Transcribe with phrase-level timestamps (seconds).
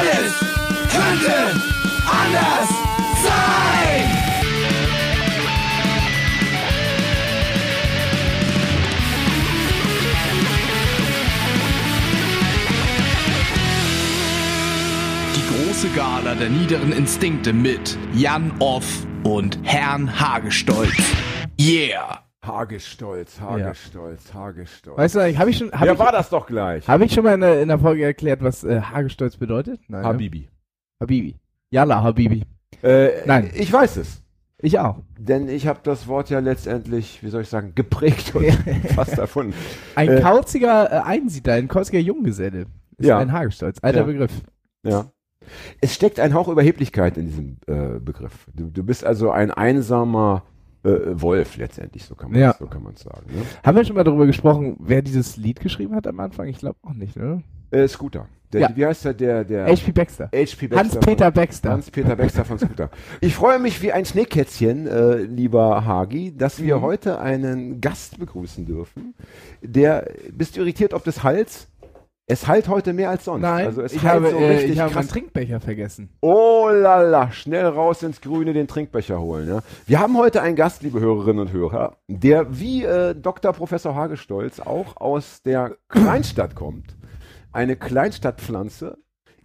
[0.00, 0.32] Alles
[0.90, 1.60] könnte
[2.06, 2.68] anders
[3.22, 4.08] sein.
[15.36, 18.86] Die große Gala der niederen Instinkte mit Jan Off
[19.22, 20.96] und Herrn Hagestolz.
[21.60, 22.29] Yeah!
[22.52, 24.98] Hagestolz, Hagestolz, Hagestolz.
[24.98, 26.86] Weißt du, habe ich schon, hab ja, ich, war das doch gleich.
[26.88, 29.80] hab ich schon mal in der, in der Folge erklärt, was äh, Hagestolz bedeutet?
[29.88, 30.02] Nein.
[30.02, 30.06] Ne?
[30.08, 30.48] Habibi.
[31.00, 31.36] Habibi.
[31.70, 32.44] Yalla, Habibi.
[32.82, 33.50] Äh, Nein.
[33.54, 34.22] Ich weiß es.
[34.62, 34.98] Ich auch.
[35.18, 38.44] Denn ich habe das Wort ja letztendlich, wie soll ich sagen, geprägt und
[38.94, 39.54] fast erfunden.
[39.94, 42.66] Ein Äh, kauziger äh, Einsiedler, ein kauziger Junggeselle.
[42.98, 43.18] Ist Ja.
[43.18, 43.78] ein Hagestolz.
[43.82, 44.04] Alter Ja.
[44.04, 44.32] Begriff.
[44.82, 45.06] Ja.
[45.80, 48.46] Es steckt ein Hauch Überheblichkeit in diesem äh, Begriff.
[48.54, 50.42] Du, du bist also ein einsamer
[50.82, 50.88] äh,
[51.20, 52.54] Wolf letztendlich, so kann man Ja.
[52.58, 53.26] so kann man sagen.
[53.34, 53.42] Ne?
[53.64, 56.46] Haben wir schon mal darüber gesprochen, wer dieses Lied geschrieben hat am Anfang?
[56.48, 57.42] Ich glaube auch nicht, ne?
[57.70, 58.26] Äh, Scooter.
[58.52, 58.70] Der, Ja.
[58.74, 59.14] Wie heißt der?
[59.14, 59.92] Der, der H.P.
[59.92, 60.24] Baxter.
[60.34, 61.70] HP Baxter Hans-Peter Baxter.
[61.70, 62.90] Hans-Peter Baxter von Scooter.
[63.20, 66.82] Ich freue mich wie ein Schneekätzchen, äh, lieber Hagi, dass wir Mhm.
[66.82, 69.14] heute einen Gast begrüßen dürfen.
[69.62, 71.68] Der, bist du irritiert ob des Hals?
[72.30, 73.42] Es halt heute mehr als sonst.
[73.42, 76.10] Nein, also es ich halt habe, so äh, richtig ich habe meinen Trinkbecher vergessen.
[76.20, 79.48] Oh lala, schnell raus ins Grüne den Trinkbecher holen.
[79.48, 79.62] Ja.
[79.86, 83.52] Wir haben heute einen Gast, liebe Hörerinnen und Hörer, der wie äh, Dr.
[83.52, 86.94] Professor Hagestolz auch aus der Kleinstadt kommt.
[87.50, 88.98] Eine Kleinstadtpflanze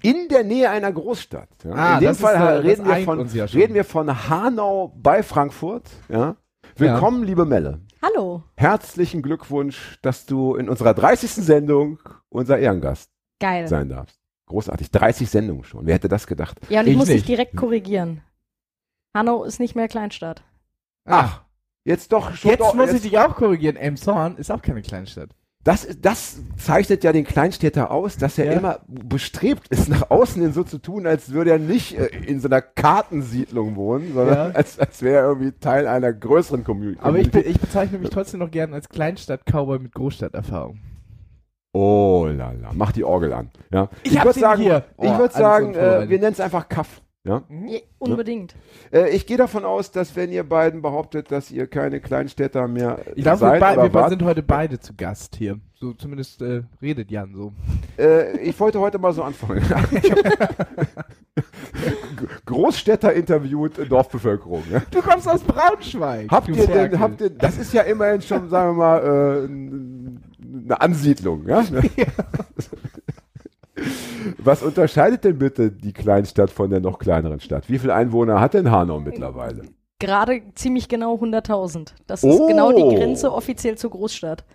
[0.04, 1.50] in der Nähe einer Großstadt.
[1.64, 1.72] Ja.
[1.72, 4.94] Ah, in dem das ist, Fall äh, reden, wir von, ja reden wir von Hanau
[4.96, 5.90] bei Frankfurt.
[6.08, 6.36] Ja.
[6.78, 7.80] Willkommen, liebe Melle.
[8.04, 8.44] Hallo.
[8.58, 11.32] Herzlichen Glückwunsch, dass du in unserer 30.
[11.32, 11.98] Sendung
[12.36, 13.68] unser Ehrengast Geil.
[13.68, 14.20] sein darfst.
[14.48, 15.86] Großartig, 30 Sendungen schon.
[15.88, 16.60] Wer hätte das gedacht?
[16.70, 17.28] Ja, und ich, Ich muss dich nicht.
[17.30, 18.22] direkt korrigieren.
[19.16, 20.44] Hanau ist nicht mehr Kleinstadt.
[21.06, 21.42] Ach,
[21.84, 22.52] jetzt doch schon.
[22.52, 23.76] Jetzt doch, muss ich dich auch korrigieren.
[23.76, 25.30] Elmshorn ist auch keine Kleinstadt.
[25.64, 28.52] das, das zeichnet ja den Kleinstädter aus, dass er Ja.
[28.60, 32.40] immer bestrebt ist, nach außen hin so zu tun, als würde er nicht äh, in
[32.40, 34.56] so einer Kartensiedlung wohnen, sondern Ja.
[34.56, 37.00] als, als wäre er irgendwie Teil einer größeren Community.
[37.02, 40.80] Aber ich, be- ich bezeichne mich trotzdem noch gern als Kleinstadt-Cowboy mit Großstadterfahrung.
[41.76, 43.50] Oh lala, mach die Orgel an.
[43.72, 43.90] Ja.
[44.04, 44.84] Ich hab würd sie sagen, hier.
[44.98, 47.02] Ich Oh, würde alles sagen, äh, wir nennen es einfach Kaff.
[47.28, 47.42] Ja?
[47.66, 48.54] Ja, unbedingt.
[48.94, 53.00] Äh, ich gehe davon aus, dass wenn ihr beiden behauptet, dass ihr keine Kleinstädter mehr
[53.16, 55.60] Ich glaube, wir, seid bei, oder wir sind heute beide zu Gast hier.
[55.74, 57.52] So zumindest äh, redet Jan so.
[57.98, 59.64] Äh, ich wollte heute mal so anfangen.
[62.46, 64.64] Großstädter interviewt äh, Dorfbevölkerung.
[64.72, 64.82] Ja.
[64.92, 66.28] Du kommst aus Braunschweig.
[66.32, 70.22] Habt ihr denn, habt ihr, das ist ja immerhin schon, sagen wir mal, äh, n-
[70.64, 71.48] eine Ansiedlung.
[71.48, 71.64] Ja?
[74.38, 77.70] Was unterscheidet denn bitte die Kleinstadt von der noch kleineren Stadt?
[77.70, 79.64] Wie viele Einwohner hat denn Hanau mittlerweile?
[80.00, 81.94] Gerade ziemlich genau 100.000.
[82.08, 82.30] Das Oh.
[82.30, 84.46] ist genau die Grenze offiziell zur Großstadt.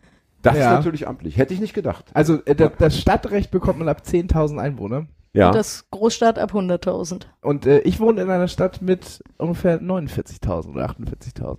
[0.42, 0.70] Das Ja.
[0.70, 1.36] ist natürlich amtlich.
[1.36, 2.06] Hätte ich nicht gedacht.
[2.14, 5.06] Also äh, da, das Stadtrecht bekommt man ab 10.000 Einwohner.
[5.32, 5.48] Ja.
[5.48, 7.22] Und das Großstadt ab 100.000.
[7.42, 11.58] Und äh, ich wohne in einer Stadt mit ungefähr 49.000 oder 48.000.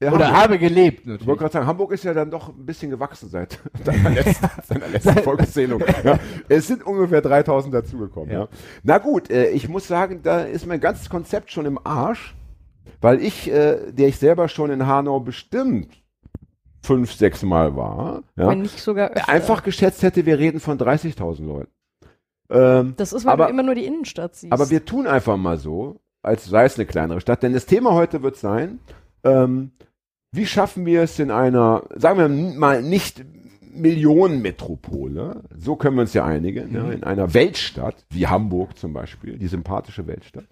[0.00, 0.42] Ja, Oder Hamburg.
[0.42, 1.38] habe gelebt Ich wollte natürlich.
[1.38, 5.18] gerade sagen, Hamburg ist ja dann doch ein bisschen gewachsen seit seiner letzten, seiner letzten
[5.22, 5.82] Volkszählung.
[6.04, 8.30] Ja, es sind ungefähr 3000 dazugekommen.
[8.30, 8.40] Ja.
[8.40, 8.48] Ja.
[8.82, 12.34] Na gut, äh, ich muss sagen, da ist mein ganzes Konzept schon im Arsch,
[13.00, 15.88] weil ich, äh, der ich selber schon in Hanau bestimmt
[16.82, 19.28] fünf, sechs Mal war, ja, Wenn nicht sogar öfter.
[19.28, 21.70] einfach geschätzt hätte, wir reden von 30.000 Leuten.
[22.50, 24.52] Ähm, Das ist, weil aber- du immer nur die Innenstadt siehst.
[24.52, 27.42] aber wir tun einfach mal so, als sei es eine kleinere Stadt.
[27.44, 28.80] Denn das Thema heute wird sein,
[29.24, 29.72] ähm,
[30.32, 32.28] wie schaffen wir es in einer, sagen wir
[32.58, 33.24] mal, nicht
[33.74, 39.38] Millionenmetropole, so können wir uns ja einigen, ja, in einer Weltstadt, wie Hamburg zum Beispiel,
[39.38, 40.44] die sympathische Weltstadt.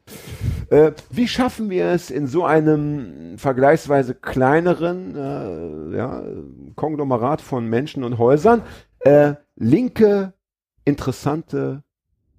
[0.70, 6.22] Äh, wie schaffen wir es in so einem vergleichsweise kleineren äh, ja,
[6.76, 8.62] Konglomerat von Menschen und Häusern,
[9.00, 10.32] äh, linke,
[10.84, 11.82] interessante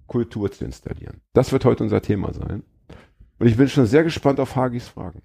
[0.08, 1.20] Kultur zu installieren.
[1.32, 2.64] Das wird heute unser Thema sein.
[3.38, 5.22] Und ich bin schon sehr gespannt auf Hagis Fragen.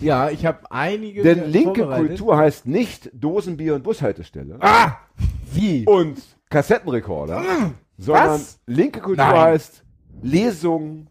[0.00, 1.22] Ja, ich habe einige.
[1.22, 1.86] Denn linke.
[1.86, 4.96] Kultur heißt nicht Dosenbier und Bushaltestelle Ah!
[5.52, 5.84] Wie?
[5.86, 7.42] und Kassettenrekorder,
[7.98, 8.60] sondern Was?
[8.66, 9.36] linke Kultur Nein.
[9.40, 9.84] heißt
[10.22, 11.08] Lesungen,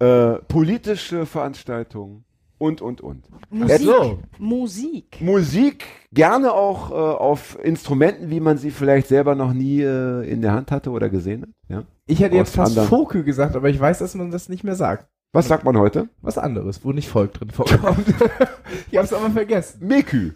[0.00, 2.24] äh, politische Veranstaltungen
[2.58, 3.28] und, und, und.
[3.50, 3.80] Musik.
[3.80, 4.18] So.
[4.38, 5.20] Musik.
[5.20, 10.40] Musik gerne auch äh, auf Instrumenten, wie man sie vielleicht selber noch nie äh, in
[10.40, 11.48] der Hand hatte oder gesehen hat.
[11.68, 11.82] Ja?
[12.06, 14.64] Ich hätte jetzt Aus fast anderen- Foke gesagt, aber ich weiß, dass man das nicht
[14.64, 15.08] mehr sagt.
[15.34, 16.08] Was sagt man heute?
[16.22, 18.06] Was anderes, wo nicht Volk drin vorkommt.
[18.90, 19.84] ich hab's aber vergessen.
[19.84, 20.32] Mekü,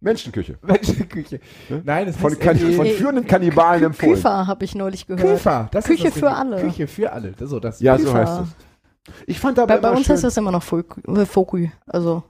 [0.00, 0.56] Menschenküche.
[0.62, 1.40] Menschenküche.
[1.82, 4.14] Nein, es Von, heißt kan irgendwie von führenden Kannibalen empfohlen.
[4.14, 5.38] Küfer habe ich neulich gehört.
[5.38, 5.68] Küfer.
[5.72, 6.60] Das Küche ist das für alle.
[6.60, 7.32] Küche für alle.
[7.32, 7.80] Das, so, das.
[7.80, 8.18] Ja, so Küfer.
[8.18, 9.14] heißt es.
[9.26, 11.00] Ich fand aber Bei, bei uns schön, heißt das immer noch Fokü.
[11.20, 11.68] Äh, Fokü.
[11.86, 12.22] Also,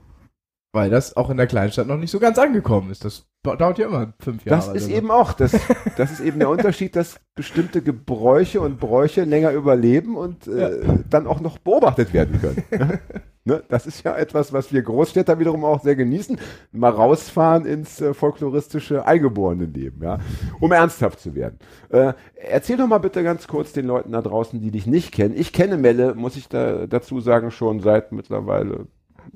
[0.71, 3.03] Weil das auch in der Kleinstadt noch nicht so ganz angekommen ist.
[3.03, 4.57] Das dauert ja immer fünf Jahre.
[4.57, 4.91] Das ist oder so.
[4.91, 5.55] eben auch, das,
[5.97, 10.79] das ist eben der Unterschied, dass bestimmte Gebräuche und Bräuche länger überleben und äh,
[11.09, 12.99] dann auch noch beobachtet werden können.
[13.45, 13.63] ne?
[13.67, 16.37] Das ist ja etwas, was wir Großstädter wiederum auch sehr genießen.
[16.71, 20.19] Mal rausfahren ins äh, folkloristische Eingeborenenleben, ja,
[20.59, 21.57] um ernsthaft zu werden.
[21.89, 25.35] Äh, erzähl doch mal bitte ganz kurz den Leuten da draußen, die dich nicht kennen.
[25.35, 28.85] Ich kenne Melle, muss ich da dazu sagen, schon seit mittlerweile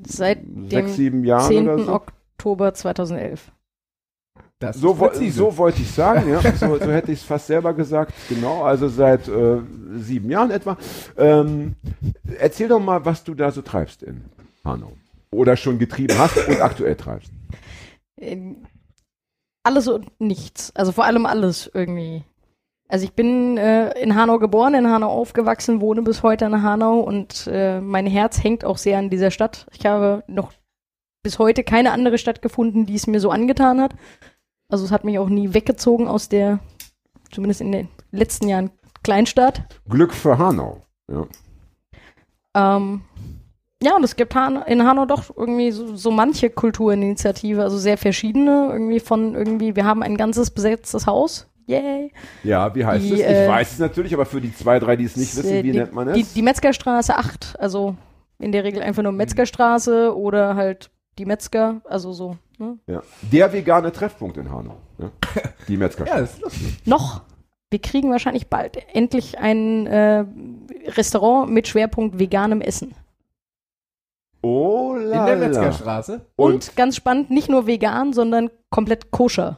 [0.06, 1.70] Seit dem sechs, sieben Jahren 10.
[1.70, 1.94] oder so.
[1.94, 3.52] Oktober 2011.
[4.60, 6.42] Das So, ist wo, so wollte ich sagen, ja.
[6.56, 8.14] So, so hätte ich es fast selber gesagt.
[8.30, 9.58] Genau, also seit äh,
[9.96, 10.78] sieben Jahren etwa.
[11.18, 11.76] Ähm,
[12.40, 14.24] erzähl doch mal, was du da so treibst in
[14.64, 14.94] Hanau.
[15.32, 17.32] Oder schon getrieben hast und aktuell treibst.
[18.18, 18.66] Ähm,
[19.64, 20.72] Alles und nichts.
[20.76, 22.24] Also vor allem alles irgendwie.
[22.94, 27.00] Also ich bin äh, in Hanau geboren, in Hanau aufgewachsen, wohne bis heute in Hanau
[27.00, 29.66] und äh, mein Herz hängt auch sehr an dieser Stadt.
[29.72, 30.52] Ich habe noch
[31.24, 33.96] bis heute keine andere Stadt gefunden, die es mir so angetan hat.
[34.70, 36.60] Also es hat mich auch nie weggezogen aus der,
[37.32, 38.70] zumindest in den letzten Jahren,
[39.04, 39.64] Kleinstadt.
[39.90, 40.84] Glück für Hanau.
[41.10, 41.26] Ja.
[42.54, 43.02] Ähm,
[43.82, 47.98] ja, und es gibt Han in Hanau doch irgendwie so, so manche Kulturinitiative, also sehr
[47.98, 51.50] verschiedene, irgendwie von irgendwie, wir haben ein ganzes besetztes Haus.
[51.66, 52.12] Yay.
[52.44, 53.20] ja, wie heißt Die, es?
[53.20, 55.72] Ich äh, weiß es natürlich, aber für die zwei, drei, die es nicht wissen, wie
[55.72, 56.16] die, nennt man es?
[56.16, 57.96] Die, die Metzgerstraße 8, also
[58.40, 62.38] in der Regel einfach nur Metzgerstraße oder halt die Metzger, also so.
[62.58, 62.78] Ne?
[62.88, 63.02] ja.
[63.32, 64.78] Der vegane Treffpunkt in Hanau.
[65.00, 65.10] Ja.
[65.68, 66.22] Die Ja, Metzgerstraße.
[66.22, 66.78] das ist lustig.
[66.86, 67.22] Noch.
[67.72, 70.26] Wir kriegen wahrscheinlich bald endlich ein äh,
[70.90, 72.94] Restaurant mit Schwerpunkt veganem Essen.
[74.44, 75.48] Oh In la der la.
[75.48, 76.22] Metzgerstraße.
[76.36, 79.58] Und, Und, ganz spannend, nicht nur vegan, sondern komplett koscher.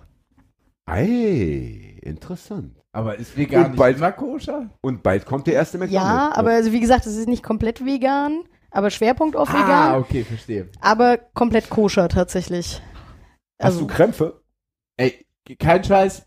[0.86, 2.76] ei, interessant.
[2.92, 4.70] Aber ist vegan Und nicht bald- immer koscher?
[4.82, 6.08] Und bald kommt der erste McDonald's.
[6.10, 9.96] Ja, aber also wie gesagt, es ist nicht komplett vegan, aber Schwerpunkt auf Ah, vegan,
[10.02, 10.70] okay, verstehe.
[10.80, 12.82] aber komplett koscher tatsächlich.
[13.60, 14.42] Hast Also, du Krämpfe?
[14.98, 15.26] Ey,
[15.60, 16.26] kein Scheiß.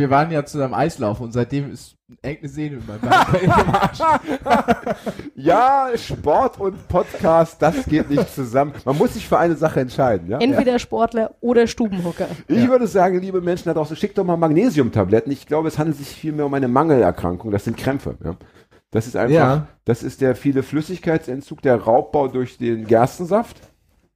[0.00, 3.98] Wir waren ja zusammen Eislauf und seitdem ist irgendeine Sehne in meinem Arsch.
[5.34, 8.72] Ja, Sport und Podcast, das geht nicht zusammen.
[8.86, 10.30] Man muss sich für eine Sache entscheiden.
[10.30, 10.38] Ja?
[10.38, 12.28] entweder Sportler oder Stubenhocker.
[12.48, 12.68] Ich Ja.
[12.70, 15.30] würde sagen, liebe Menschen da draußen, schickt doch mal Magnesiumtabletten.
[15.32, 17.50] Ich glaube, es handelt sich vielmehr um eine Mangelerkrankung.
[17.50, 18.16] Das sind Krämpfe.
[18.24, 18.36] Ja?
[18.90, 19.66] Das ist einfach, Ja.
[19.84, 23.69] das ist der viele Flüssigkeitsentzug, der Raubbau durch den Gerstensaft.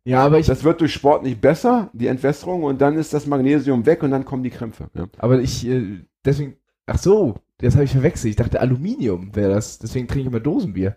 [0.05, 3.27] Ja, aber ich, Das wird durch Sport nicht besser, die Entwässerung, und dann ist das
[3.27, 4.91] Magnesium weg und dann kommen die Krämpfe.
[4.95, 5.07] Ja?
[5.19, 6.57] aber ich, äh, deswegen,
[6.87, 8.31] ach so, das habe ich verwechselt.
[8.31, 9.79] Ich dachte Aluminium wäre das.
[9.79, 10.97] Deswegen trinke ich immer Dosenbier.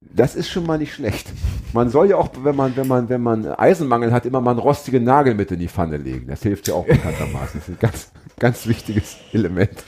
[0.00, 1.32] Das ist schon mal nicht schlecht.
[1.72, 4.60] Man soll ja auch, wenn man, wenn man, wenn man Eisenmangel hat, immer mal einen
[4.60, 6.26] rostigen Nagel mit in die Pfanne legen.
[6.26, 7.60] Das hilft ja auch bekanntermaßen.
[7.60, 9.82] Das ist ein ganz, ganz wichtiges Element.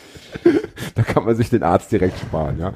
[0.94, 2.72] da kann man sich den Arzt direkt sparen, ja.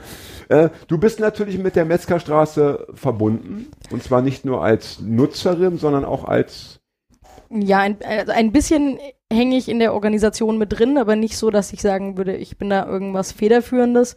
[0.48, 3.70] Äh, du bist natürlich mit der Metzgerstraße verbunden.
[3.90, 6.80] Und zwar nicht nur als Nutzerin, sondern auch als,
[7.50, 8.98] Ja, ein, also ein bisschen
[9.32, 12.58] hänge ich in der Organisation mit drin, aber nicht so, dass ich sagen würde, ich
[12.58, 14.16] bin da irgendwas Federführendes,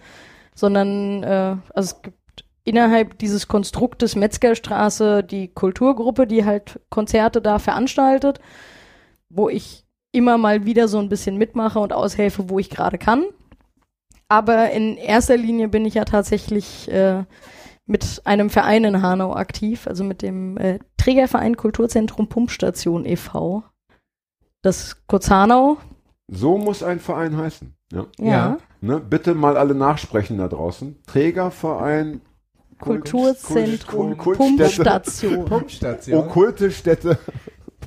[0.56, 2.18] sondern äh, also es gibt
[2.64, 8.40] innerhalb dieses Konstruktes Metzgerstraße die Kulturgruppe, die halt Konzerte da veranstaltet,
[9.30, 13.26] wo ich immer mal wieder so ein bisschen mitmache und aushelfe, wo ich gerade kann.
[14.30, 17.24] Aber in erster Linie bin ich ja tatsächlich äh,
[17.86, 23.64] mit einem Verein in Hanau aktiv, also mit dem äh, Trägerverein Kulturzentrum Pumpstation e.V.
[24.62, 25.78] Das kurz Hanau.
[26.30, 27.74] so muss ein Verein heißen.
[27.92, 28.06] Ja.
[28.18, 28.26] Ja.
[28.30, 28.58] Ja.
[28.82, 29.00] Ne?
[29.00, 31.02] Bitte mal alle nachsprechen da draußen.
[31.06, 32.22] Trägerverein,
[32.80, 34.84] Kulturzentrum Kult- Kultstätte.
[34.84, 35.46] Pumpstation.
[35.46, 36.18] Pumpstation.
[36.24, 37.18] okkulte Städte,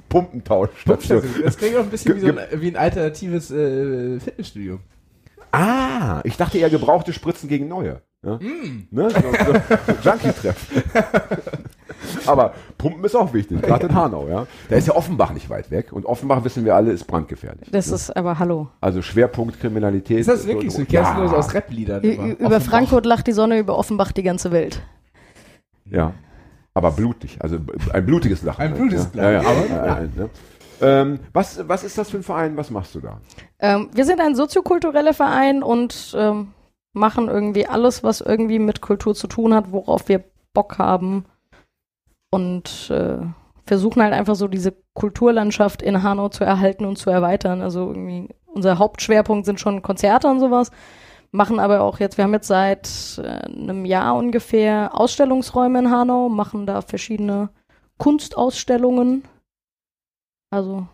[0.08, 1.22] Pumpentauschstation.
[1.42, 4.78] Das klingt auch ein bisschen wie, so ein, wie ein alternatives äh, Fitnessstudio.
[5.52, 8.02] Ah, ich dachte eher gebrauchte Spritzen gegen neue.
[8.22, 8.36] Ja?
[8.36, 8.88] Mm.
[8.90, 9.10] Ne?
[9.10, 9.52] So, so,
[9.86, 10.66] so Junkie-Treff.
[12.26, 14.46] Aber Pumpen ist auch wichtig, gerade in Hanau, ja.
[14.68, 17.70] Da ist ja Offenbach nicht weit weg und Offenbach, wissen wir alle, ist brandgefährlich.
[17.70, 17.94] Das ne?
[17.94, 18.68] ist aber hallo.
[18.80, 20.18] Also Schwerpunkt Kriminalität.
[20.18, 20.82] Ist das wirklich so?
[20.82, 22.02] Ich kenn's nur so aus Rap-Liedern.
[22.02, 22.62] Über Offenbach.
[22.62, 24.82] Frankfurt lacht die Sonne, über Offenbach die ganze Welt.
[25.88, 26.14] Ja,
[26.76, 27.56] aber blutig, also
[27.94, 28.60] ein blutiges Lachen.
[28.60, 29.22] Ein blutiges ja.
[29.22, 30.28] Ja, ja, Lachen, aber, ja, ja, ja.
[30.82, 32.58] Ähm, was, was ist das für ein Verein?
[32.58, 33.18] Was machst du da?
[33.60, 36.48] Ähm, wir sind ein soziokultureller Verein und ähm,
[36.92, 41.24] machen irgendwie alles, was irgendwie mit Kultur zu tun hat, worauf wir Bock haben.
[42.30, 43.24] Und äh,
[43.64, 47.62] versuchen halt einfach so diese Kulturlandschaft in Hanau zu erhalten und zu erweitern.
[47.62, 50.70] Also irgendwie unser Hauptschwerpunkt sind schon Konzerte und sowas.
[51.36, 52.88] Machen aber auch jetzt, wir haben jetzt seit
[53.22, 57.50] äh, einem Jahr ungefähr Ausstellungsräume in Hanau, machen da verschiedene
[57.98, 59.22] Kunstausstellungen.
[60.50, 60.86] Also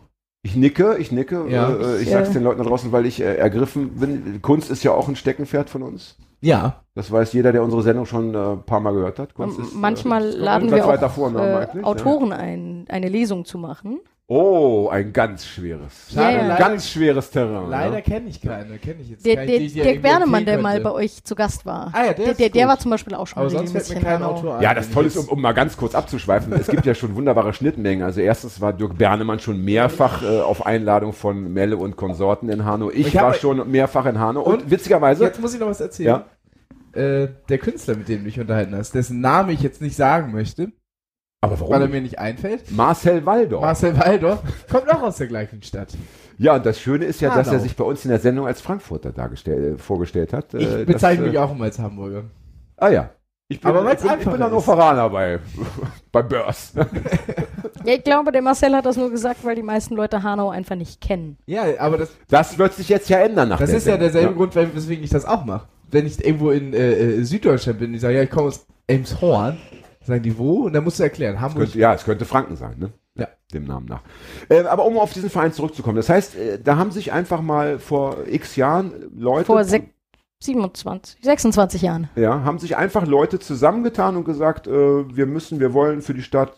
[0.45, 1.45] Ich nicke, ich nicke.
[1.47, 1.69] Ja.
[1.69, 2.17] Äh, ich Ja.
[2.17, 4.41] sag's den Leuten da draußen, weil ich äh, ergriffen bin.
[4.41, 6.17] Kunst ist ja auch ein Steckenpferd von uns.
[6.41, 6.83] Ja.
[6.93, 9.35] Das weiß jeder, der unsere Sendung schon äh, ein paar Mal gehört hat.
[9.35, 13.57] Kunst ist, Manchmal äh, ist laden wir auch äh, eigentlich, Autoren ein, eine Lesung zu
[13.57, 14.01] machen.
[14.33, 14.39] Ja.
[14.39, 16.07] Oh, ein ganz schweres.
[16.09, 16.27] Ja, ja.
[16.27, 17.69] Ein leider, ganz schweres Terrain.
[17.69, 18.01] leider ja.
[18.01, 18.77] kenne ich keine.
[18.77, 20.91] Kenne ich jetzt Der, keinen, der, die ich dir der irgendwie Bernemann, der mal bei
[20.91, 21.91] euch zu Gast war.
[21.93, 24.01] Ah ja, der der, der, der war zum Beispiel auch schon Aber sonst fällt mir
[24.01, 24.23] kein.
[24.23, 24.61] Autor ein.
[24.61, 27.53] Ja, das Tolle ist, um, um mal ganz kurz abzuschweifen, es gibt ja schon wunderbare
[27.53, 28.03] Schnittmengen.
[28.03, 32.65] Also erstens war Dirk Bernemann schon mehrfach äh, auf Einladung von Melle und Konsorten in
[32.65, 32.89] Hanau.
[32.89, 34.41] Ich, Ich war schon mehrfach in Hanau.
[34.41, 36.23] Und, Und witzigerweise, Jetzt muss ich noch was erzählen.
[36.93, 40.31] Äh, der Künstler, mit dem du dich unterhalten hast, dessen Name ich jetzt nicht sagen
[40.31, 40.71] möchte,
[41.43, 41.91] aber weil er warum?
[41.91, 42.19] mir nicht?
[42.19, 43.61] einfällt, Marcel Waldorf.
[43.61, 45.89] Marcel Waldorf, kommt auch aus der gleichen Stadt.
[46.37, 47.57] ja, und das Schöne ist ja, dass Hanau.
[47.57, 50.53] er sich bei uns in der Sendung als Frankfurter dargestellt, äh, vorgestellt hat.
[50.53, 52.23] Ich Äh, bezeichne das, mich äh, auch immer als Hamburger.
[52.77, 53.09] Ah ja.
[53.49, 54.41] Ich bin, Aber ich bin, ich bin ein ist.
[54.41, 55.39] Hannoveraner bei,
[56.11, 56.73] bei Börs.
[57.85, 60.75] Ja, ich glaube, der Marcel hat das nur gesagt, weil die meisten Leute Hanau einfach
[60.77, 61.37] nicht kennen.
[61.47, 64.11] Ja, aber das, Das wird sich jetzt ja ändern nach das der ist ja Sendung.
[64.13, 65.67] derselbe Grund, weil- weswegen ich das auch mache.
[65.91, 69.57] Wenn ich irgendwo in äh, äh, Süddeutschland bin, ich sage, ja, ich komme aus Elmshorn,
[70.05, 70.63] sagen die wo?
[70.65, 71.63] Und dann musst du erklären, Hamburg.
[71.63, 72.91] Könnte, ja, es könnte Franken sein, ne?
[73.15, 73.27] Ja.
[73.53, 74.01] Dem Namen nach.
[74.49, 77.77] Äh, aber um auf diesen Verein zurückzukommen, das heißt, äh, da haben sich einfach mal
[77.79, 79.89] vor x Jahren Leute, Vor sech-
[80.41, 82.09] 27, 26 Jahren.
[82.15, 86.23] ja, haben sich einfach Leute zusammengetan und gesagt, äh, wir müssen, wir wollen für die
[86.23, 86.53] Stadt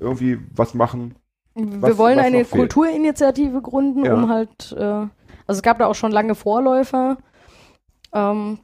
[0.00, 1.14] irgendwie was machen.
[1.54, 2.44] Wir Was- wollen was eine.
[2.44, 4.14] Kulturinitiative gründen, Ja.
[4.14, 5.10] um halt, äh, also
[5.46, 7.16] es gab da auch schon lange Vorläufer.
[8.12, 8.58] Ähm,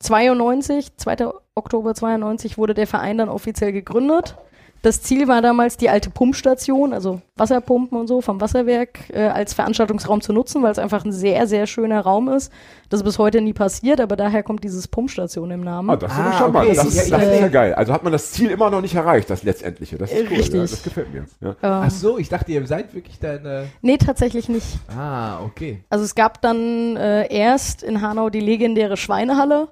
[0.00, 1.16] 92, 2.
[1.58, 4.36] Oktober 92 wurde der Verein dann offiziell gegründet.
[4.80, 9.52] Das Ziel war damals, die alte Pumpstation, also Wasserpumpen und so vom Wasserwerk, äh, als
[9.52, 12.52] Veranstaltungsraum zu nutzen, weil es einfach ein sehr, sehr schöner Raum ist.
[12.88, 15.90] Das ist bis heute nie passiert, aber daher kommt dieses Pumpstation im Namen.
[15.90, 16.76] Ah, das ist Ah, schon mal, okay.
[16.76, 17.74] das, Das ist, das ist äh, ja geil.
[17.74, 19.98] Also hat man das Ziel immer noch nicht erreicht, das letztendliche.
[19.98, 20.54] Das ist cool, Richtig.
[20.54, 21.24] Ja, das gefällt mir.
[21.40, 21.48] Ja.
[21.50, 23.64] Ähm, Ach so, ich dachte, ihr seid wirklich da in der.
[23.82, 24.78] nee, tatsächlich nicht.
[24.96, 25.82] Ah, okay.
[25.90, 29.66] Also es gab dann äh, erst in Hanau die legendäre Schweinehalle,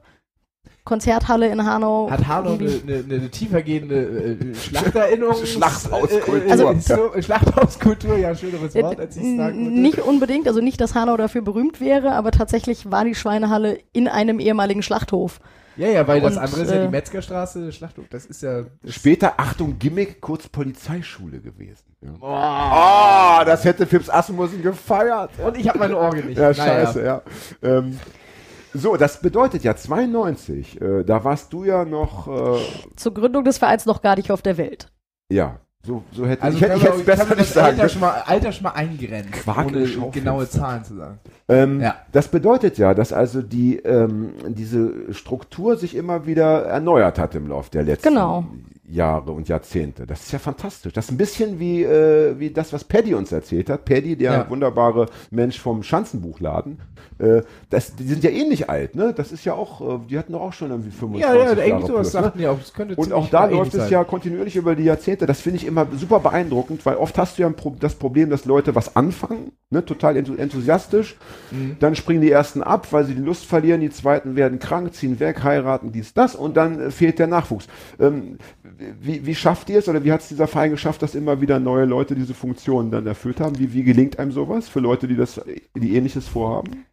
[0.87, 2.09] Konzerthalle in Hanau.
[2.11, 5.35] Hat Hanau eine, eine, eine tiefergehende äh, Schlachterinnerung?
[5.45, 6.50] Schlachthauskultur.
[6.50, 9.81] Also, Also- so, Schlachthauskultur, ja, schöneres Äh, Wort, als ich sagen würde.
[9.81, 14.09] Nicht unbedingt, also nicht, dass Hanau dafür berühmt wäre, aber tatsächlich war die Schweinehalle in
[14.09, 15.40] einem ehemaligen Schlachthof.
[15.76, 18.07] Ja, ja, weil das Und, andere ist ja äh, die Metzgerstraße, Schlachthof.
[18.09, 18.62] Das ist ja.
[18.83, 21.85] Das Später, Achtung, Gimmick, kurz Polizeischule gewesen.
[22.00, 22.26] Ja.
[22.26, 25.31] Ah, das hätte Fips Asmussen gefeiert.
[25.45, 26.38] Und ich habe meine Orgel nicht.
[26.38, 26.87] Ja, Naja.
[26.87, 27.23] scheiße, ja.
[27.62, 27.99] Ähm,
[28.75, 32.59] so, das bedeutet ja 92, äh, da warst du ja noch, äh,
[32.97, 34.91] Zur Gründung des Vereins noch gar nicht auf der Welt.
[35.31, 37.79] ja, so, so hätte Also ich, hätte ich jetzt besser nicht das sagen.
[37.79, 41.21] Alter schon, mal, Alter schon mal eingrenzen, Quark ohne genaue Zahlen zu sagen.
[41.49, 41.95] Ähm, Ja.
[42.11, 47.47] Das bedeutet ja, dass also die, ähm, diese Struktur sich immer wieder erneuert hat im
[47.49, 48.47] Laufe der letzten Genau.
[48.88, 50.07] Jahre und Jahrzehnte.
[50.07, 50.93] Das ist ja fantastisch.
[50.93, 53.85] Das ist ein bisschen wie, äh, wie das, was Paddy uns erzählt hat.
[53.85, 54.50] Paddy, der Ja.
[54.50, 56.78] wunderbare Mensch vom Schanzenbuchladen.
[57.19, 59.12] Äh, das, die sind ja ähnlich alt, ne?
[59.16, 61.66] Das ist ja auch, äh, die hatten doch auch schon irgendwie 25 Ja, ja, Jahre
[61.66, 62.23] irgendwie sowas ne?
[62.23, 62.59] sagten die auch.
[62.59, 65.26] Das könnte Und auch da läuft es ja kontinuierlich über die Jahrzehnte.
[65.26, 68.45] Das finde ich immer super beeindruckend, weil oft hast du ja Pro das Problem, dass
[68.45, 71.16] Leute was anfangen, ne, total enthu- enthusiastisch.
[71.50, 71.76] Mhm.
[71.81, 73.81] Dann springen die ersten ab, weil sie die Lust verlieren.
[73.81, 76.35] Die zweiten werden krank, ziehen weg, heiraten, dies, das.
[76.35, 77.66] Und dann äh, fehlt der Nachwuchs.
[77.99, 78.38] Ähm,
[78.78, 81.59] wie, wie schafft ihr es oder wie hat es dieser Verein geschafft, dass immer wieder
[81.59, 83.59] neue Leute diese Funktionen dann erfüllt haben?
[83.59, 85.40] Wie, wie gelingt einem sowas für Leute, die das,
[85.75, 86.87] die ähnliches vorhaben?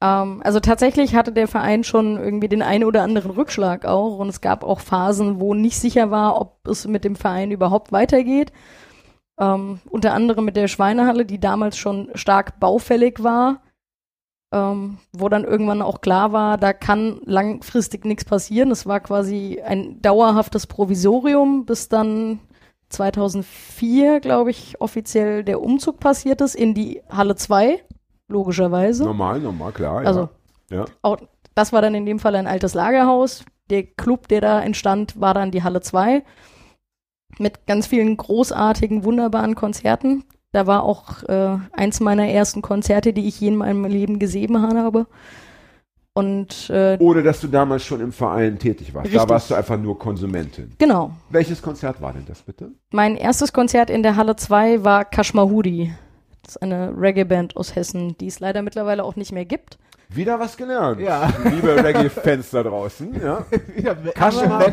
[0.00, 4.28] Ähm, also tatsächlich hatte der Verein schon irgendwie den einen oder anderen Rückschlag auch und
[4.28, 8.52] es gab auch Phasen, wo nicht sicher war, ob es mit dem Verein überhaupt weitergeht.
[9.40, 13.62] Ähm, unter anderem mit der Schweinehalle, die damals schon stark baufällig war,
[14.54, 18.70] ähm, wo dann irgendwann auch klar war, da kann langfristig nichts passieren.
[18.70, 22.38] Es war quasi ein dauerhaftes Provisorium, bis dann
[22.90, 27.82] 2004, glaube ich, offiziell der Umzug passiert ist in die Halle 2,
[28.28, 29.04] logischerweise.
[29.04, 30.06] Normal, normal, klar.
[30.06, 30.28] Also,
[30.70, 30.76] ja.
[30.76, 30.84] ja.
[31.02, 31.18] auch
[31.56, 33.44] das war dann in dem Fall ein altes Lagerhaus.
[33.70, 36.22] Der Club, der da entstand, war dann die Halle 2
[37.38, 40.22] mit ganz vielen großartigen, wunderbaren Konzerten.
[40.54, 44.62] Da war auch äh, eins meiner ersten Konzerte, die ich je in meinem Leben gesehen
[44.62, 45.08] habe.
[46.12, 49.08] Und äh, Ohne dass du damals schon im Verein tätig warst.
[49.08, 49.30] Da Richtig.
[49.30, 50.70] warst du einfach nur Konsumentin.
[50.78, 52.70] genau, Welches Konzert war denn das bitte?
[52.92, 55.92] mein erstes Konzert in der Halle 2 war Kashmahudi.
[56.44, 59.78] Das ist eine Reggae-Band aus Hessen, die es leider mittlerweile auch nicht mehr gibt.
[60.08, 61.00] Wieder was gelernt.
[61.00, 61.32] Ja.
[61.50, 63.20] Liebe Reggae-Fans da draußen.
[63.20, 63.44] Ja.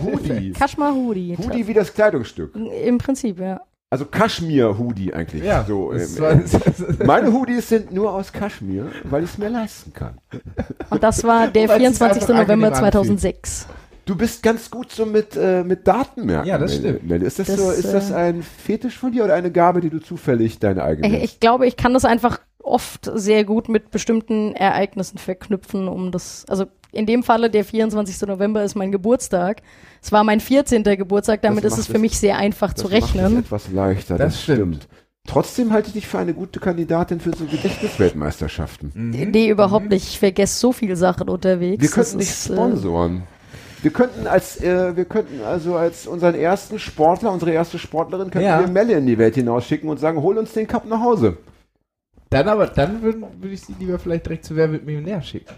[0.03, 0.51] Hoodie.
[0.51, 1.37] Kashmahudi.
[1.41, 2.55] Hoodie wie das Kleidungsstück.
[2.55, 3.61] Im Prinzip, ja.
[3.93, 5.43] Also Kaschmir-Hoodie eigentlich.
[5.43, 9.37] Ja, so, das ähm, war- äh, meine Hoodies sind nur aus Kaschmir, weil ich es
[9.37, 10.17] mir leisten kann.
[10.89, 12.21] Und das war der Weil es sich 24.
[12.23, 12.93] einfach November angenehm anfühlt.
[13.19, 13.67] 2006.
[14.05, 16.47] Du bist ganz gut so mit, äh, mit Datenmerken.
[16.47, 17.11] Ja, das stimmt.
[17.11, 19.89] Ist das, Das, so, ist das äh, ein Fetisch von dir oder eine Gabe, die
[19.89, 23.91] du zufällig deine eigene Ich, ich glaube, ich kann das einfach oft sehr gut mit
[23.91, 28.27] bestimmten Ereignissen verknüpfen, um das, also in dem Falle der 24.
[28.27, 29.61] November ist mein Geburtstag.
[30.01, 30.83] Es war mein 14.
[30.83, 33.39] Geburtstag, damit ist es für es- mich sehr einfach das zu macht es rechnen.
[33.39, 34.57] etwas leichter, Das das, stimmt.
[34.83, 34.87] stimmt.
[35.27, 38.91] Trotzdem halte ich dich für eine gute Kandidatin für so Gedächtnisweltmeisterschaften.
[38.95, 40.07] Nee, überhaupt nicht.
[40.07, 41.81] Ich vergesse so viele Sachen unterwegs.
[41.81, 43.23] Wir könnten dich äh, sponsoren.
[43.83, 48.47] Wir könnten als, äh, wir könnten also als unseren ersten Sportler, unsere erste Sportlerin, könnten
[48.47, 48.59] Ja.
[48.59, 51.37] wir Melle in die Welt hinausschicken und sagen, hol uns den Cup nach Hause.
[52.31, 55.53] Dann aber, dann würde würd ich sie lieber vielleicht direkt zu Wer wird Millionär schicken.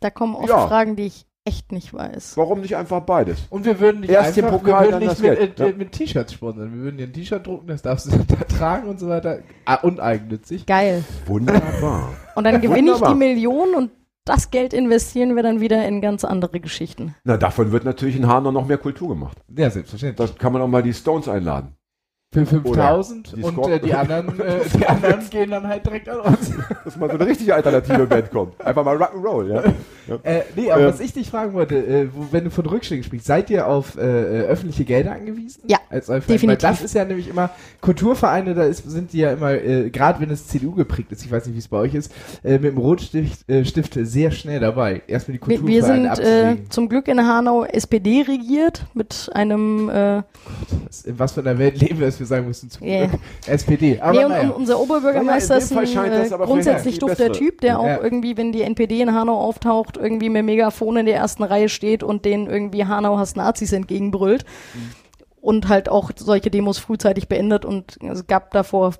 [0.00, 0.68] Da kommen oft Ja.
[0.68, 2.36] Fragen, die ich echt nicht weiß.
[2.36, 3.46] Warum nicht einfach beides?
[3.50, 5.70] Und wir würden nicht Erst den einfach, Pokal, wir würden das nicht mit, Geld, äh,
[5.70, 5.76] ja.
[5.76, 6.72] mit T-Shirts sponsern.
[6.72, 9.40] Wir würden dir ein T-Shirt drucken, das darfst du da tragen und so weiter.
[9.64, 10.64] Ah, uneigennützig.
[10.66, 11.04] Geil.
[11.26, 12.10] Wunderbar.
[12.36, 13.90] Und dann gewinne ich die Million und
[14.24, 17.14] das Geld investieren wir dann wieder in ganz andere Geschichten.
[17.24, 19.38] Na, davon wird natürlich in Hanau noch mehr Kultur gemacht.
[19.56, 20.30] Ja, selbstverständlich.
[20.30, 21.75] Da kann man auch mal die Stones einladen.
[22.44, 26.20] Für 5000 die und äh, die anderen, äh, die anderen gehen dann halt direkt an
[26.20, 26.50] uns.
[26.84, 28.60] Dass mal so eine richtige alternative Band kommt.
[28.64, 29.62] Einfach mal Rock'n'Roll, ja.
[30.22, 33.02] Äh, nee, aber Äh, was ich dich fragen wollte, äh, wo, wenn du von Rückschlägen
[33.02, 35.62] sprichst, seid ihr auf äh, äh, öffentliche Gelder angewiesen?
[35.66, 36.48] Ja, als definitiv.
[36.48, 37.50] Weil das ist ja nämlich immer,
[37.80, 41.32] Kulturvereine, da ist, sind die ja immer, äh, gerade wenn es CDU geprägt ist, ich
[41.32, 42.12] weiß nicht, wie es bei euch ist,
[42.44, 45.02] äh, mit dem Rotstift äh, Stift sehr schnell dabei.
[45.08, 46.70] Erstmal die Wir, Kulturvereine wir sind äh, abzuwägen.
[46.70, 50.22] zum Glück in Hanau SPD regiert mit einem äh,
[50.84, 53.10] Was- In was für einer Welt leben wir, dass wir sagen müssen, zum Yeah.
[53.46, 54.00] SPD.
[54.00, 54.50] Aber nee, und, naja.
[54.50, 58.02] unser Oberbürgermeister Naja, ist ein äh, grundsätzlich dufter Typ, der auch Ja.
[58.02, 62.02] irgendwie, wenn die NPD in Hanau auftaucht, irgendwie mit Megafon in der ersten Reihe steht
[62.02, 64.44] und denen irgendwie Hanau hasst Nazis entgegenbrüllt.
[64.74, 64.90] Mhm.
[65.40, 68.94] Und halt auch solche Demos frühzeitig beendet und es gab davor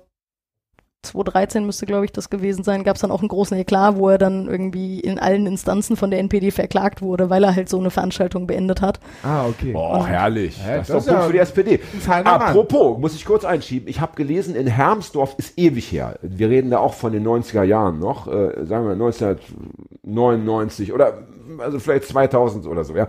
[1.03, 4.09] 2013 müsste, glaube ich, das gewesen sein, gab es dann auch einen großen Eklat, wo
[4.09, 7.79] er dann irgendwie in allen Instanzen von der NPD verklagt wurde, weil er halt so
[7.79, 8.99] eine Veranstaltung beendet hat.
[9.23, 9.73] ah, okay.
[9.75, 10.57] Oh, herrlich.
[10.59, 11.79] Ja, das ist das doch ist gut ja für die SPD.
[11.93, 12.41] ein feiner Mann.
[12.41, 13.87] Apropos, muss ich kurz einschieben.
[13.87, 16.17] Ich habe gelesen, in Hermsdorf ist ewig her.
[16.21, 21.19] Wir reden da auch von den 90er Jahren noch, äh, sagen wir 1999 oder
[21.59, 23.07] also vielleicht 2000 oder so, ja.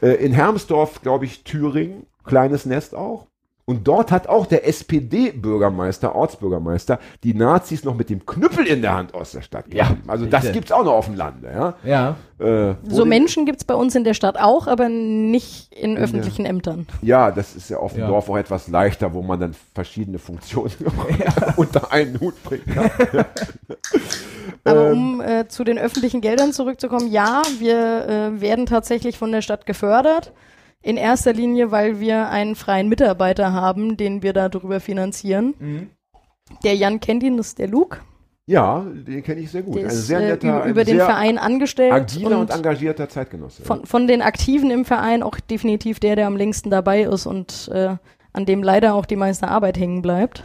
[0.00, 3.26] Äh, in Hermsdorf, glaube ich, Thüringen, kleines Nest auch.
[3.64, 8.94] Und dort hat auch der SPD-Bürgermeister, Ortsbürgermeister, die Nazis noch mit dem Knüppel in der
[8.94, 10.10] Hand aus der Stadt Ja, getrieben.
[10.10, 10.52] Also das bitte.
[10.54, 11.74] gibt's auch noch auf dem Lande, ja.
[11.84, 12.16] Ja.
[12.44, 16.44] Äh, So Menschen gibt's bei uns in der Stadt auch, aber nicht in der- öffentlichen
[16.44, 16.88] Ämtern.
[17.02, 18.08] Ja, das ist ja auf dem Ja.
[18.08, 20.72] Dorf auch etwas leichter, wo man dann verschiedene Funktionen
[21.56, 22.90] unter einen Hut bringen kann.
[24.64, 24.92] Aber Ähm.
[25.14, 29.66] um äh, zu den öffentlichen Geldern zurückzukommen, ja, wir äh, werden tatsächlich von der Stadt
[29.66, 30.32] gefördert.
[30.82, 35.54] In erster Linie, weil wir einen freien Mitarbeiter haben, den wir darüber finanzieren.
[35.58, 35.90] Mhm.
[36.64, 37.98] Der Jan kennt ihn, das ist der Luke.
[38.46, 39.76] Ja, den kenne ich sehr gut.
[39.76, 41.92] Der Ein ist sehr äh, netter, über, den sehr Verein angestellt.
[41.92, 43.62] agiler und, und engagierter Zeitgenosse.
[43.62, 47.70] von, von den Aktiven im Verein auch definitiv der, der am längsten dabei ist und
[47.72, 47.96] äh,
[48.32, 50.42] an dem leider auch die meiste Arbeit hängen bleibt.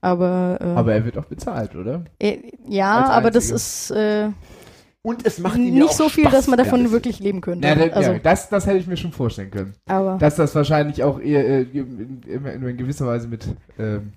[0.00, 2.04] Aber, äh, Aber er wird auch bezahlt, oder?
[2.18, 4.30] äh, ja, aber das ist äh,
[5.02, 6.92] und es macht ihm ja nicht auch so viel, Spaß, dass man davon ehrlich.
[6.92, 7.66] wirklich leben könnte.
[7.66, 9.74] Ja, da, also, ja, das, das hätte ich mir schon vorstellen können.
[9.86, 13.46] aber Dass das wahrscheinlich auch eher äh, in, in, in gewisser Weise mit
[13.78, 14.12] ähm,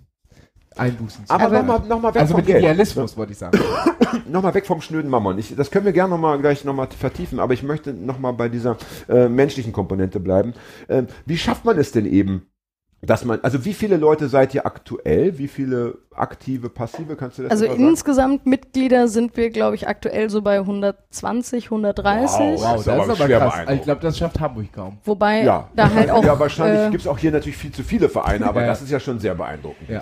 [0.76, 1.65] Einbußen zu Aber tun hat.
[1.67, 2.60] nochmal noch mal weg Also vom mit Geld.
[2.60, 3.60] Idealismus, wollte ich sagen.
[4.30, 5.38] Nochmal weg vom schnöden Mammon.
[5.38, 8.50] Ich, das können wir gerne noch mal gleich nochmal vertiefen, aber ich möchte nochmal bei
[8.50, 10.54] dieser äh, menschlichen Komponente bleiben.
[10.89, 12.48] Ähm, wie schafft man es denn eben,
[13.05, 15.37] dass man, also wie viele Leute seid ihr aktuell?
[15.37, 20.29] Wie viele aktive, passive, kannst du das Also insgesamt Mitglieder sind wir, glaube ich, aktuell
[20.29, 22.39] so bei 120, 130.
[22.39, 22.61] Wow.
[22.61, 23.53] Wow, das aber ist aber schwer krass.
[23.53, 23.79] beeindruckend.
[23.79, 24.97] Ich glaube, das schafft Hamburg kaum.
[25.03, 25.69] Wobei Ja.
[25.75, 28.45] da halt auch, ja, wahrscheinlich äh, gibt es auch hier natürlich viel zu viele Vereine,
[28.47, 28.67] aber Ja.
[28.67, 29.89] das ist ja schon sehr beeindruckend.
[29.89, 30.01] Ja.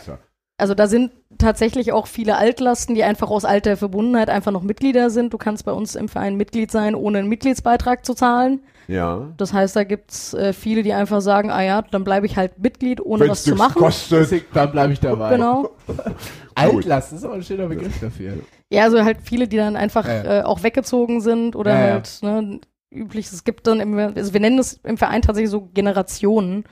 [0.58, 5.10] Also da sind tatsächlich auch viele Altlasten, die einfach aus alter Verbundenheit einfach noch Mitglieder
[5.10, 5.34] sind.
[5.34, 8.62] Du kannst bei uns im Verein Mitglied sein, ohne einen Mitgliedsbeitrag zu zahlen.
[8.88, 9.28] Ja.
[9.38, 12.60] Das heißt, da gibt's äh, viele, die einfach sagen, ah ja, dann bleibe ich halt
[12.60, 13.76] Mitglied, ohne was zu machen.
[13.76, 14.46] kostet.
[14.54, 15.36] Dann bleibe ich dabei.
[15.36, 15.72] Genau.
[16.56, 18.34] Altlast ist aber ein schöner Begriff dafür.
[18.70, 20.40] Ja, also halt viele, die dann einfach Ja, ja.
[20.40, 21.94] Äh, auch weggezogen sind oder Ja, ja.
[21.94, 22.60] halt ne,
[22.92, 23.32] üblich.
[23.32, 26.66] Es gibt dann, im, also wir nennen es im Verein tatsächlich so Generationen,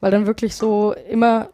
[0.00, 1.50] weil dann wirklich so immer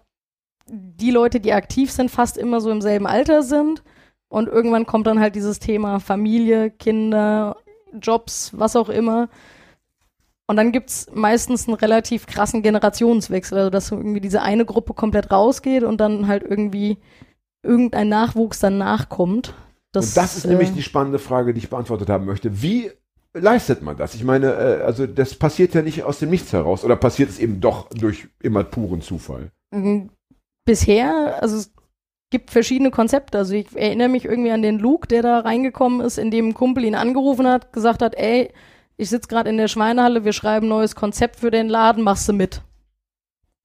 [0.70, 3.82] die Leute, die aktiv sind, fast immer so im selben Alter sind
[4.28, 7.56] und irgendwann kommt dann halt dieses Thema Familie, Kinder,
[7.98, 9.28] Jobs, was auch immer.
[10.50, 14.94] Und dann gibt's meistens einen relativ krassen Generationswechsel, also dass so irgendwie diese eine Gruppe
[14.94, 16.96] komplett rausgeht und dann halt irgendwie
[17.62, 19.54] irgendein Nachwuchs dann nachkommt.
[19.94, 22.62] Und das ist äh, nämlich die spannende Frage, die ich beantwortet haben möchte.
[22.62, 22.90] Wie
[23.34, 24.14] leistet man das?
[24.14, 27.38] Ich meine, äh, also das passiert ja nicht aus dem Nichts heraus oder passiert es
[27.38, 29.50] eben doch durch immer puren Zufall?
[29.70, 30.10] m,
[30.64, 31.72] bisher, also es
[32.30, 33.38] gibt verschiedene Konzepte.
[33.38, 36.54] Also ich erinnere mich irgendwie an den Luke, der da reingekommen ist, in dem ein
[36.54, 38.50] Kumpel ihn angerufen hat, gesagt hat, ey,
[38.98, 42.28] ich sitze gerade in der Schweinehalle, wir schreiben ein neues Konzept für den Laden, machst
[42.28, 42.62] du mit?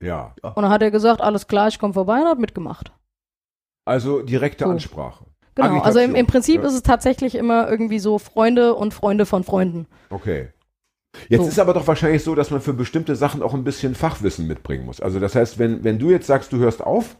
[0.02, 0.36] Ja.
[0.42, 2.94] Und dann hat er gesagt, alles klar, ich komme vorbei und hat mitgemacht.
[3.86, 4.70] Also direkte So.
[4.70, 5.26] Ansprache.
[5.56, 6.68] Genau, also im, im Agitation, Prinzip ja.
[6.68, 9.88] ist es tatsächlich immer irgendwie so Freunde und Freunde von Freunden.
[10.10, 10.50] Okay.
[11.30, 11.48] Jetzt So.
[11.48, 14.86] ist aber doch wahrscheinlich so, dass man für bestimmte Sachen auch ein bisschen Fachwissen mitbringen
[14.86, 15.00] muss.
[15.00, 17.18] Also das heißt, wenn, wenn du jetzt sagst, du hörst auf,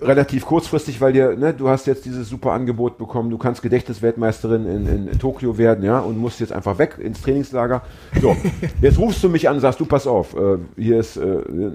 [0.00, 4.66] relativ kurzfristig, weil dir, ne, du hast jetzt dieses super Angebot bekommen, du kannst Gedächtnisweltmeisterin
[4.66, 7.82] in, in Tokio werden, ja, und musst jetzt einfach weg ins Trainingslager.
[8.20, 8.36] So,
[8.80, 11.24] jetzt rufst du mich an und sagst, du pass auf, äh, hier ist äh,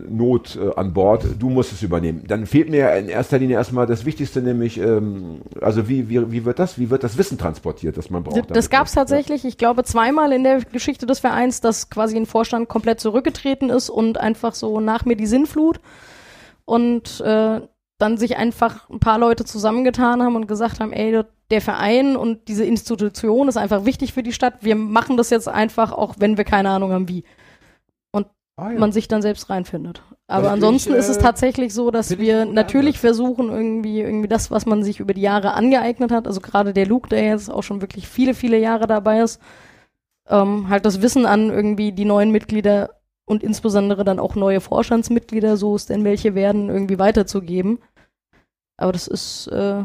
[0.09, 2.23] Not äh, an Bord, du musst es übernehmen.
[2.27, 6.45] Dann fehlt mir in erster Linie erstmal das Wichtigste, nämlich, ähm, also wie, wie, wie
[6.45, 8.49] wird das, wie wird das Wissen transportiert, das man braucht?
[8.49, 12.15] Das, das gab es tatsächlich, ich glaube, zweimal in der Geschichte des Vereins, dass quasi
[12.15, 15.79] ein Vorstand komplett zurückgetreten ist und einfach so nach mir die Sinnflut
[16.65, 17.61] und äh,
[17.97, 22.47] dann sich einfach ein paar Leute zusammengetan haben und gesagt haben, ey, der Verein und
[22.47, 24.55] diese Institution ist einfach wichtig für die Stadt.
[24.61, 27.23] Wir machen das jetzt einfach, auch wenn wir keine Ahnung haben, wie.
[28.11, 28.27] Und
[28.57, 28.79] Ah, ja.
[28.79, 30.01] man sich dann selbst reinfindet.
[30.27, 33.01] Aber Das ansonsten ich, ist es äh, tatsächlich so, dass wir natürlich Ansatz.
[33.01, 36.87] versuchen, irgendwie, irgendwie das, was man sich über die Jahre angeeignet hat, also gerade der
[36.87, 39.41] Luke, der jetzt auch schon wirklich viele, viele Jahre dabei ist,
[40.27, 42.94] ähm, halt das Wissen an irgendwie die neuen Mitglieder
[43.25, 47.79] und insbesondere dann auch neue Vorstandsmitglieder, so es denn welche werden, irgendwie weiterzugeben.
[48.77, 49.83] Aber das ist äh,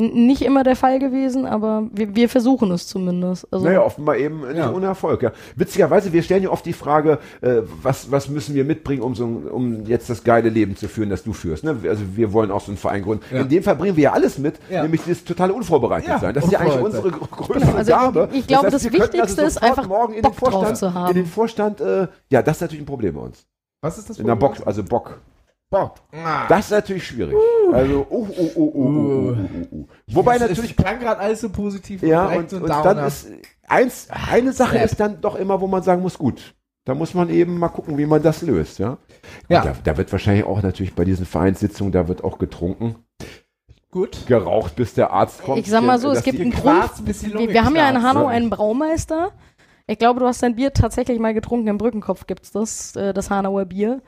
[0.00, 3.46] nicht immer der Fall gewesen, aber wir, wir versuchen es zumindest.
[3.52, 4.72] Also, Naja, offenbar eben nicht Ja.
[4.72, 5.22] ohne Erfolg.
[5.22, 5.32] Ja.
[5.56, 9.24] Witzigerweise, wir stellen ja oft die Frage, äh, was, was müssen wir mitbringen, um, so,
[9.24, 11.64] um jetzt das geile Leben zu führen, das du führst.
[11.64, 11.76] Ne?
[11.88, 13.24] Also wir wollen auch so einen Verein gründen.
[13.32, 13.40] Ja.
[13.42, 14.82] In dem Fall bringen wir ja alles mit, Ja.
[14.82, 16.34] nämlich dieses totale Unvorbereitet Ja, sein.
[16.34, 18.28] Das ist ja eigentlich unsere größte Genau, also Gabe.
[18.32, 20.64] ich- ich glaube, das wir könnten Wichtigste ist sofort einfach morgen in Bock den Vorstand,
[20.68, 21.08] drauf zu haben.
[21.10, 23.44] In den Vorstand, äh, ja, das ist natürlich ein Problem bei uns.
[23.82, 24.56] Was ist das In der Problem?
[24.58, 25.18] Bock, also Bock.
[25.70, 26.02] Bord.
[26.48, 27.34] Das ist natürlich schwierig.
[27.34, 27.72] Uh.
[27.72, 29.86] Also, uh, uh, uh, uh, uh, uh, uh.
[30.08, 30.72] Wobei weiß, natürlich.
[30.72, 32.02] Es klang gerade alles so positiv.
[32.02, 33.28] Ja, und, und, und dann ist
[33.68, 34.82] eins, eine Sache ja.
[34.82, 36.54] ist dann doch immer, wo man sagen muss, gut.
[36.84, 38.98] Da muss man eben mal gucken, wie man das löst, ja.
[39.48, 39.62] ja.
[39.62, 42.96] Da, da, wird wahrscheinlich auch natürlich bei diesen Vereinssitzungen, da wird auch getrunken.
[43.90, 44.26] Gut.
[44.26, 45.58] Geraucht, bis der Arzt kommt.
[45.58, 46.90] Ich sag mal so, es gibt einen Grund.
[46.98, 49.32] Ein wir haben ja in Hanau einen Braumeister.
[49.86, 51.66] Ich glaube, du hast dein Bier tatsächlich mal getrunken.
[51.66, 54.00] Im Brückenkopf gibt es das, das Hanauer Bier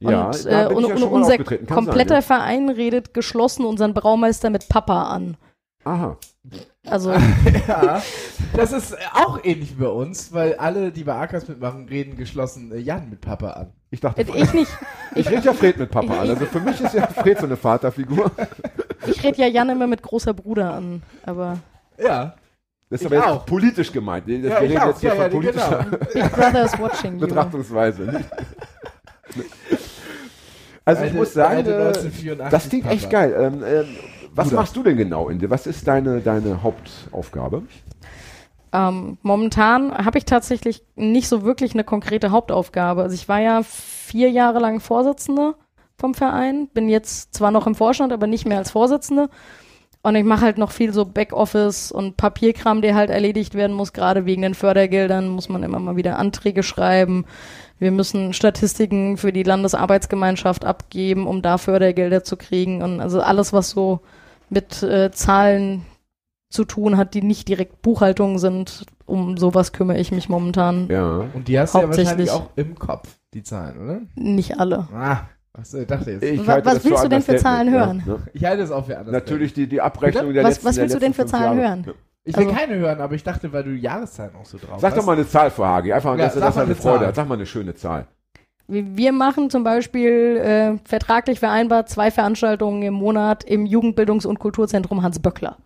[0.00, 5.04] ja, und äh, und, ja unser kompletter sein, Verein redet geschlossen unseren Braumeister mit Papa
[5.04, 5.36] an.
[5.84, 5.92] ja.
[5.92, 6.16] Aha.
[6.86, 7.12] Also,
[7.68, 8.00] Ja,
[8.56, 12.72] das ist auch ähnlich wie bei uns, weil alle, die bei Akas mitmachen, reden geschlossen
[12.72, 13.72] äh, Jan mit Papa an.
[13.90, 14.70] Ich dachte, äh, ich nicht.
[15.14, 16.30] ich rede ja Fred mit Papa ich- an.
[16.30, 18.30] Also für mich ist ja Fred so eine Vaterfigur.
[19.06, 21.02] Ich rede ja Jan immer mit großer Bruder an.
[21.24, 21.58] Aber
[21.98, 22.34] Ja.
[22.90, 23.46] Das ist Ich aber jetzt auch.
[23.46, 24.24] politisch gemeint.
[24.26, 24.86] Das- Ja, Wir ich reden auch.
[24.88, 25.98] jetzt hier Ja, von ja, politischer genau.
[26.26, 27.20] Big Brother is watching you.
[27.26, 28.02] Betrachtungsweise.
[28.02, 28.24] nicht?
[30.84, 33.34] Also ich muss sagen, äh, 1984 Das klingt echt geil.
[33.38, 33.86] Ähm, ähm,
[34.34, 34.60] was Bruder.
[34.60, 35.50] machst du denn genau in dir?
[35.50, 37.62] Was ist deine, deine Hauptaufgabe?
[38.72, 43.02] Ähm, momentan habe ich tatsächlich nicht so wirklich eine konkrete Hauptaufgabe.
[43.02, 45.54] Also ich war ja vier Jahre lang Vorsitzende
[45.98, 49.28] vom Verein, bin jetzt zwar noch im Vorstand, aber nicht mehr als Vorsitzende.
[50.02, 53.92] Und ich mache halt noch viel so Backoffice und Papierkram, der halt erledigt werden muss.
[53.92, 57.24] Gerade wegen den Fördergeldern muss man immer mal wieder Anträge schreiben.
[57.78, 62.82] Wir müssen Statistiken für die Landesarbeitsgemeinschaft abgeben, um da Fördergelder zu kriegen.
[62.82, 64.00] Und also alles, was so
[64.50, 65.84] mit äh, Zahlen
[66.50, 68.86] zu tun hat, die nicht direkt Buchhaltung sind.
[69.06, 70.88] Um sowas kümmere ich mich momentan.
[70.90, 71.24] Ja.
[71.32, 74.00] Und die hast du ja wahrscheinlich auch im Kopf, die Zahlen, oder?
[74.16, 74.86] Nicht alle.
[74.94, 75.20] Ah,
[75.54, 76.22] was ich dachte jetzt.
[76.24, 78.02] Ich was das willst du denn für Zahlen ja, hören?
[78.06, 78.18] ne?
[78.34, 79.12] Ich halte es auch für anders.
[79.12, 80.34] Natürlich die, die Abrechnung Bitte?
[80.34, 81.68] der Was- letzten was der willst du denn für Zahlen Jahre.
[81.70, 81.84] hören?
[81.86, 81.92] Ja.
[82.28, 84.80] Ich will Also- keine hören, aber ich dachte, weil du die Jahreszahlen auch so drauf
[84.80, 84.98] Sag hast.
[84.98, 85.92] doch mal eine Zahl vor Hagi.
[85.92, 87.06] Einfach, Ja, dass, sag dass mal er eine eine Freude Zahl.
[87.08, 87.14] hat.
[87.16, 88.06] Sag mal eine schöne Zahl.
[88.66, 94.38] Wir wir machen zum Beispiel äh, vertraglich vereinbart zwei Veranstaltungen im Monat im Jugendbildungs- und
[94.38, 95.56] Kulturzentrum Hans Böckler.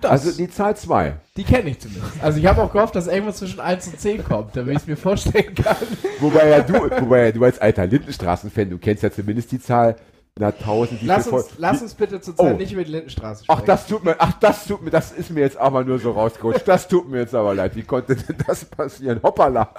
[0.00, 1.14] Das, Also die Zahl 2.
[1.38, 2.22] die kenne ich zumindest.
[2.22, 4.86] Also ich habe auch gehofft, dass irgendwas zwischen 1 und 10 kommt, damit ich es
[4.86, 5.76] mir vorstellen kann.
[6.20, 9.96] Wobei ja du, wobei ja du als alter Lindenstraßen-Fan, du kennst ja zumindest die Zahl,
[10.38, 12.56] na 1000, wie Lass uns, lass uns bitte zur Zeit Oh.
[12.56, 13.60] nicht über die Lindenstraße sprechen.
[13.62, 16.10] Ach, das tut mir, ach, das tut mir, das ist mir jetzt aber nur so
[16.10, 16.66] rausgerutscht.
[16.66, 17.76] Das tut mir jetzt aber leid.
[17.76, 19.20] Wie konnte denn das passieren?
[19.22, 19.72] Hoppala.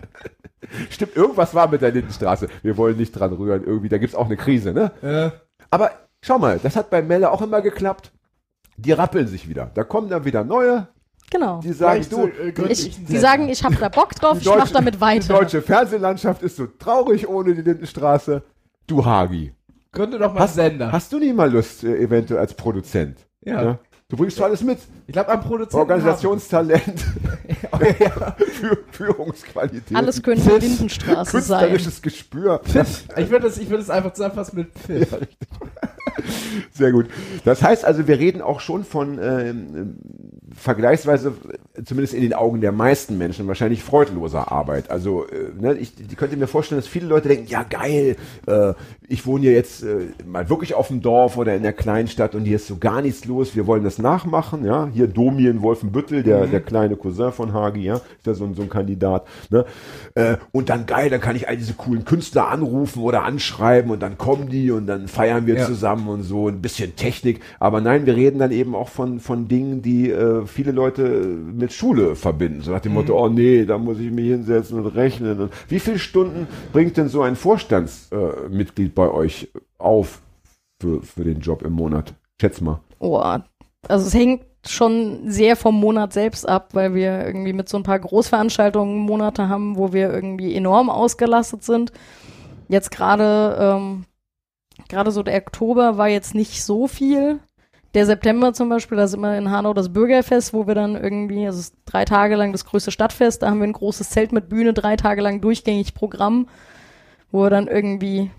[0.90, 2.48] Stimmt, irgendwas war mit der Lindenstraße.
[2.62, 3.64] Wir wollen nicht dran rühren.
[3.64, 4.92] Irgendwie, da gibt's auch eine Krise, ne?
[5.02, 5.30] Äh,
[5.70, 5.90] Aber
[6.22, 8.12] schau mal, das hat bei Melle auch immer geklappt.
[8.78, 9.70] Die rappeln sich wieder.
[9.74, 10.88] Da kommen dann wieder neue,
[11.30, 11.60] Genau.
[11.60, 14.48] die sagen, vielleicht du, so, äh, Ich, die sagen, ich habe da Bock drauf, Die
[14.48, 15.34] ich mach damit die weiter.
[15.34, 18.42] deutsche Fernsehlandschaft ist so traurig ohne die Lindenstraße.
[18.86, 19.52] Du Hagi.
[19.96, 20.92] Gründe doch mal Hast, Sender.
[20.92, 23.18] hast du nicht mal Lust, äh, eventuell als Produzent?
[23.40, 23.62] ja.
[23.62, 23.78] Ne?
[24.08, 24.78] Du bringst doch alles mit.
[25.06, 25.76] Ich glaube, am Produzenten.
[25.76, 27.04] Organisationstalent,
[27.72, 28.36] haben- ja.
[28.52, 30.62] Für, Führungsqualität, Alles könnte Pfiff.
[30.62, 31.60] Lindenstraße sein.
[31.70, 32.60] künstlerisches Gespür.
[33.16, 35.16] Ich würde es ich würde es einfach zusammenfassen mit Pfiff.
[36.72, 37.06] Sehr gut.
[37.44, 39.96] Das heißt also, wir reden auch schon von ähm,
[40.56, 41.34] vergleichsweise
[41.84, 44.90] zumindest in den Augen der meisten Menschen wahrscheinlich freudloser Arbeit.
[44.90, 48.16] Also äh, ne, ich, ich könnte mir vorstellen, dass viele Leute denken, ja geil,
[48.46, 48.72] äh,
[49.08, 52.44] ich wohne hier jetzt äh, mal wirklich auf dem Dorf oder in der Kleinstadt und
[52.44, 54.64] hier ist so gar nichts los, wir wollen das nachmachen.
[54.64, 58.44] Ja, Hier Domi in Wolfenbüttel, der, der kleine Cousin von Hagi, ja, ist ja so,
[58.46, 59.26] ein- so ein Kandidat.
[59.50, 59.66] Ne?
[60.14, 64.00] Äh, und dann geil, dann kann ich all diese coolen Künstler anrufen oder anschreiben und
[64.00, 65.66] dann kommen die und dann feiern wir Ja.
[65.66, 67.40] zusammen und so, ein bisschen Technik.
[67.60, 71.74] Aber nein, wir reden dann eben auch von, von Dingen, die äh, viele Leute mit
[71.74, 72.62] Schule verbinden.
[72.62, 75.38] So nach dem Motto, oh nee, da muss ich mich hinsetzen und rechnen.
[75.40, 80.22] Und wie viele Stunden bringt denn so ein Vorstandsmitglied äh, bei euch auf
[80.80, 82.14] für, für den Job im Monat?
[82.40, 82.80] Schätz mal.
[82.98, 87.76] Oh, also es hängt schon sehr vom Monat selbst ab, weil wir irgendwie mit so
[87.76, 91.92] ein paar Großveranstaltungen Monate haben, wo wir irgendwie enorm ausgelastet sind.
[92.68, 94.04] Jetzt gerade, ähm,
[94.88, 97.40] gerade so der Oktober war jetzt nicht so viel.
[97.94, 101.46] Der September zum Beispiel, da ist immer in Hanau das Bürgerfest, wo wir dann irgendwie,
[101.46, 104.74] also drei Tage lang das größte Stadtfest, da haben wir ein großes Zelt mit Bühne,
[104.74, 106.48] drei Tage lang durchgängig Programm,
[107.30, 108.30] wo wir dann irgendwie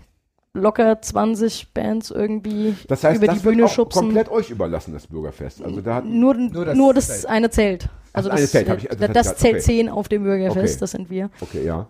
[0.54, 4.00] locker 20 Bands irgendwie Das heißt, über das die Bühne wird auch schubsen.
[4.02, 5.62] komplett euch überlassen, das Bürgerfest.
[5.62, 7.26] Also da hat, Nur, Nur nur das das, Zelt.
[7.30, 7.88] eine Zelt.
[8.12, 9.62] Also das das, Zelt ich- also das das, Zelt okay.
[9.62, 10.80] 10 auf dem Bürgerfest, Okay.
[10.80, 11.30] das sind wir.
[11.40, 11.88] okay, ja.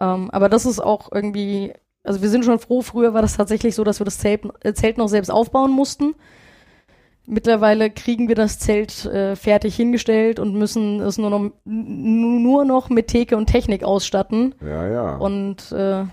[0.00, 3.74] Ähm, aber das ist auch irgendwie, also wir sind schon froh, früher war das tatsächlich
[3.74, 6.14] so, dass wir das Zelt, äh, Zelt noch selbst aufbauen mussten.
[7.26, 12.88] Mittlerweile kriegen wir das Zelt äh, fertig hingestellt und müssen es nur noch, nur noch
[12.88, 14.54] mit Theke und Technik ausstatten.
[14.64, 15.16] Ja, ja.
[15.16, 16.04] Und äh,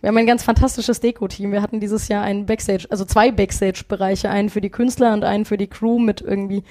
[0.00, 1.52] wir haben ein ganz fantastisches Deko-Team.
[1.52, 5.44] Wir hatten dieses Jahr einen Backstage, also zwei Backstage-Bereiche, einen für die Künstler und einen
[5.44, 6.62] für die Crew mit irgendwie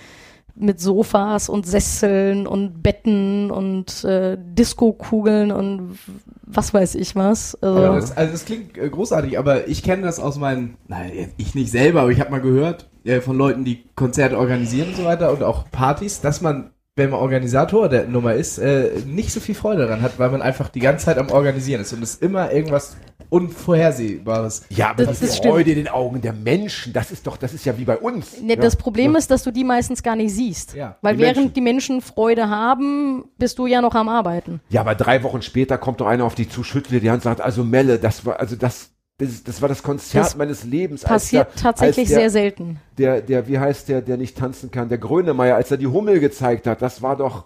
[0.56, 5.98] mit Sofas und Sesseln und Betten und äh, Disco-Kugeln und
[6.44, 7.56] was weiß ich was.
[7.62, 11.32] Also, Ja, das, also das klingt äh, großartig, aber ich kenne das aus meinen, nein,
[11.38, 14.98] ich nicht selber, aber ich habe mal gehört äh, von Leuten, die Konzerte organisieren und
[14.98, 19.32] so weiter und auch Partys, dass man, wenn man Organisator der Nummer ist, äh, nicht
[19.32, 22.04] so viel Freude daran hat, weil man einfach die ganze Zeit am Organisieren ist und
[22.04, 22.96] es immer irgendwas
[23.30, 24.64] Unvorhersehbares.
[24.70, 25.54] ja, aber Das- die das stimmt.
[25.54, 28.42] Freude in den Augen der Menschen, das ist doch, das ist ja wie bei uns.
[28.42, 28.56] ne, ja.
[28.60, 30.74] das Problem ist, dass du die meistens gar nicht siehst.
[30.74, 31.54] Ja, Weil die während Menschen.
[31.54, 34.62] die Menschen Freude haben, bist du ja noch am Arbeiten.
[34.70, 37.20] Ja, aber drei Wochen später kommt doch einer auf dich zu, schüttelt dir die Hand
[37.20, 40.64] und sagt, also Melle, das war, also das, das, das war das Konzert Das meines
[40.64, 41.04] Lebens.
[41.04, 42.80] Passiert als der, tatsächlich der, sehr selten.
[42.98, 46.20] Der, der, wie heißt der, der nicht tanzen kann, der Grönemeyer, als er die Hummel
[46.20, 47.46] gezeigt hat, das war doch,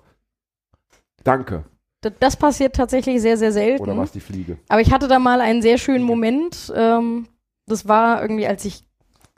[1.23, 1.63] danke.
[2.03, 3.83] D das passiert tatsächlich sehr, sehr selten.
[3.83, 4.57] Oder was die Fliege?
[4.69, 6.71] Aber ich hatte da mal einen sehr schönen Moment.
[6.75, 7.27] Ähm,
[7.65, 8.83] das war irgendwie, als ich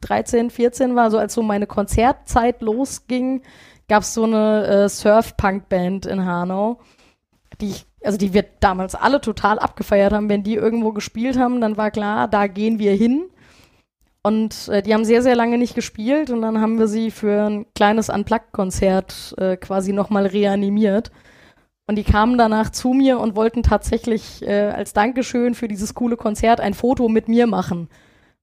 [0.01, 3.43] 13, 14 war, so als so meine Konzertzeit losging,
[3.87, 6.79] gab es so eine äh, Surf-Punk-Band in Hanau,
[7.61, 10.29] die ich, also die wir damals alle total abgefeiert haben.
[10.29, 13.25] Wenn die irgendwo gespielt haben, dann war klar, da gehen wir hin.
[14.23, 17.45] Und äh, die haben sehr, sehr lange nicht gespielt und dann haben wir sie für
[17.47, 21.11] ein kleines Unplugged-Konzert äh, quasi nochmal reanimiert.
[21.87, 26.17] Und die kamen danach zu mir und wollten tatsächlich äh, als Dankeschön für dieses coole
[26.17, 27.87] Konzert ein Foto mit mir machen.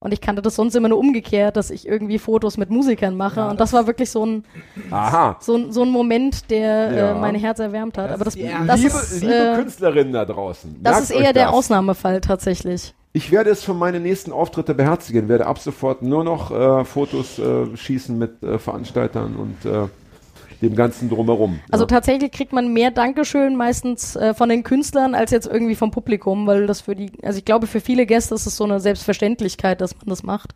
[0.02, 3.38] Und ich kannte das sonst immer nur umgekehrt, dass ich irgendwie Fotos mit Musikern mache.
[3.38, 4.44] Ja, und das war wirklich so ein,
[4.90, 5.36] Aha.
[5.40, 7.10] so ein, so ein Moment, der Ja.
[7.12, 8.06] äh, mein Herz erwärmt hat.
[8.10, 10.76] Das Aber das, ist die das liebe ist, liebe äh, Künstlerinnen da draußen.
[10.82, 11.54] das ist eher der das.
[11.54, 12.94] Ausnahmefall tatsächlich.
[13.12, 17.38] Ich werde es für meine nächsten Auftritte beherzigen, werde ab sofort nur noch äh, Fotos
[17.38, 19.86] äh, schießen mit äh, Veranstaltern und äh,
[20.62, 21.58] dem ganzen drumherum.
[21.70, 21.88] Also ja.
[21.88, 26.46] tatsächlich kriegt man mehr Dankeschön meistens äh, von den Künstlern als jetzt irgendwie vom Publikum,
[26.46, 29.80] weil das für die, also ich glaube, für viele Gäste ist es so eine Selbstverständlichkeit,
[29.80, 30.54] dass man das macht.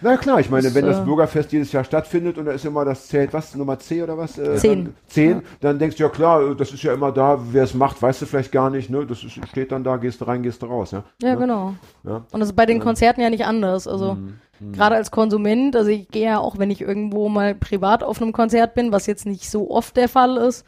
[0.00, 2.64] Na klar, ich meine, Das, wenn das äh, Bürgerfest jedes Jahr stattfindet und da ist
[2.64, 4.38] immer das Zelt, was, Nummer 10 oder was?
[4.38, 4.84] Äh, Zehn.
[4.84, 8.00] Dann, 10, dann denkst du, ja klar, das ist ja immer da, wer es macht,
[8.00, 9.04] weißt du vielleicht gar nicht, ne?
[9.06, 11.02] Das ist, steht dann da, gehst du rein, gehst du raus, ja.
[11.20, 11.74] Ja, genau.
[12.04, 12.24] Ja.
[12.30, 13.88] Und das ist bei den Konzerten ja nicht anders.
[13.88, 14.34] Also Mhm.
[14.72, 18.32] Gerade als Konsument, also ich gehe ja auch, wenn ich irgendwo mal privat auf einem
[18.32, 20.64] Konzert bin, was jetzt nicht so oft der Fall ist,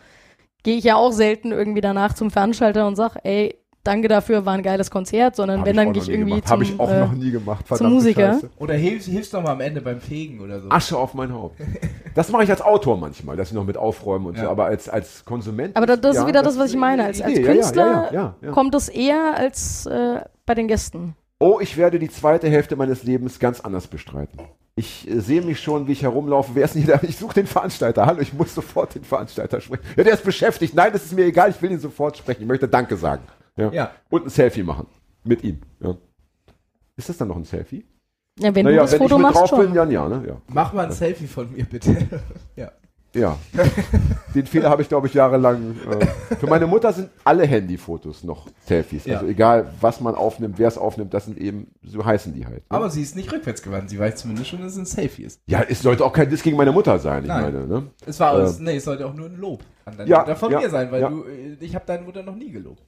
[0.62, 4.54] gehe ich ja auch selten irgendwie danach zum Veranstalter und sag, ey, danke dafür, war
[4.54, 6.48] ein geiles Konzert, sondern Hab wenn dann gehe ich irgendwie gemacht.
[6.48, 8.34] zum, Habe ich auch äh, noch nie gemacht, verdammte Musiker.
[8.34, 8.50] Scheiße.
[8.58, 10.68] Oder hilfst, hilfst doch mal am Ende beim Fegen oder so.
[10.68, 11.60] Asche auf mein Haupt.
[12.14, 14.50] Das mache ich als Autor manchmal, dass ich noch mit aufräume und so, Ja.
[14.50, 15.76] aber als, als Konsument.
[15.76, 17.04] Aber da, das ja, ist wieder das, was ich meine.
[17.04, 17.34] Als, als.
[17.34, 18.50] Ja, ja, Künstler ja, ja, ja, ja.
[18.50, 21.14] kommt es eher als äh, bei den Gästen.
[21.42, 24.40] Oh, ich werde die zweite Hälfte meines Lebens ganz anders bestreiten.
[24.76, 26.54] Ich äh, sehe mich schon, wie ich herumlaufe.
[26.54, 27.00] Wer ist denn hier da?
[27.08, 28.04] Ich suche den Veranstalter.
[28.04, 29.82] Hallo, ich muss sofort den Veranstalter sprechen.
[29.96, 30.74] Ja, der ist beschäftigt.
[30.74, 31.48] Nein, das ist mir egal.
[31.48, 32.42] Ich will ihn sofort sprechen.
[32.42, 33.22] Ich möchte Danke sagen.
[33.56, 33.72] Ja.
[33.72, 33.90] Ja.
[34.10, 34.86] Und ein Selfie machen.
[35.24, 35.60] Mit ihm.
[35.80, 35.96] Ja.
[36.96, 37.86] Ist das dann noch ein Selfie?
[38.38, 39.60] Ja, wenn naja, du das wenn Foto ich mit machst drauf schon.
[39.60, 40.24] bin, dann ja, ne?
[40.28, 40.42] Ja.
[40.48, 41.96] Mach mal ein Selfie von mir, bitte.
[42.56, 42.70] ja.
[43.14, 43.36] Ja.
[44.34, 45.74] Den Fehler habe ich, glaube ich, jahrelang.
[45.90, 49.08] Äh, für meine Mutter sind alle Handyfotos noch Selfies.
[49.08, 49.30] Also Ja.
[49.30, 52.58] egal, was man aufnimmt, wer es aufnimmt, das sind eben, so heißen die halt.
[52.58, 52.62] Ne?
[52.68, 53.90] Aber sie ist nicht rückwärtsgewandt.
[53.90, 55.40] Sie weiß zumindest schon, dass es ein Selfie ist.
[55.46, 57.42] ja, es sollte auch kein Diss gegen meine Mutter sein, ich Nein.
[57.42, 57.66] meine.
[57.66, 57.82] Ne?
[58.06, 58.50] Es war, Äh.
[58.60, 60.92] nee, es sollte auch nur ein Lob an deine Ja, Mutter von ja, mir sein,
[60.92, 62.82] weil du, äh, ich habe deine Mutter noch nie gelobt.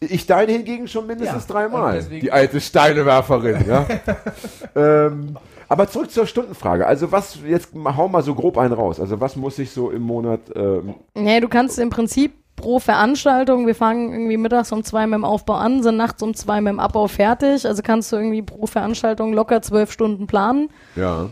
[0.00, 2.02] Ich deine hingegen schon mindestens dreimal.
[2.02, 3.86] Die alte Steinewerferin, ja.
[4.76, 5.36] ähm,
[5.72, 6.86] aber zurück zur Stundenfrage.
[6.86, 9.00] Also was, jetzt hau mal so grob einen raus.
[9.00, 13.66] Also was muss ich so im Monat, ähm, Nee, du kannst im Prinzip pro Veranstaltung,
[13.66, 16.72] wir fangen irgendwie mittags um zwei mit dem Aufbau an, sind nachts um zwei mit
[16.72, 17.66] dem Abbau fertig.
[17.66, 20.68] Also kannst du irgendwie pro Veranstaltung locker zwölf Stunden planen.
[20.94, 21.30] ja.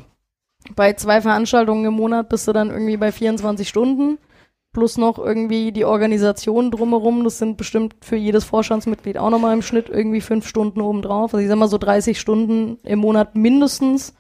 [0.77, 4.19] Bei zwei Veranstaltungen im Monat bist du dann irgendwie bei 24 Stunden.
[4.73, 7.25] Plus noch irgendwie die Organisation drumherum.
[7.25, 11.35] Das sind bestimmt für jedes Vorstandsmitglied auch nochmal im Schnitt irgendwie fünf Stunden obendrauf.
[11.35, 14.15] Also ich sag mal so 30 Stunden im Monat mindestens.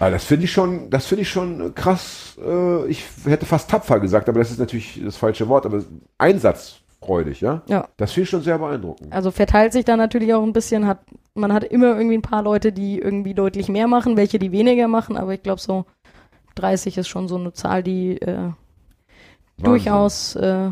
[0.00, 2.38] Ah, das finde ich schon, das finde ich schon krass.
[2.40, 5.82] Äh, ich hätte fast tapfer gesagt, aber das ist natürlich das falsche Wort, aber
[6.18, 7.62] einsatzfreudig, ja.
[7.66, 7.88] Ja.
[7.96, 9.12] Das finde ich schon sehr beeindruckend.
[9.12, 11.00] Also verteilt sich da natürlich auch ein bisschen, hat,
[11.34, 14.86] man hat immer irgendwie ein paar Leute, die irgendwie deutlich mehr machen, welche die weniger
[14.86, 15.84] machen, aber ich glaube so
[16.54, 18.50] 30 ist schon so eine Zahl, die äh,
[19.62, 20.70] durchaus äh,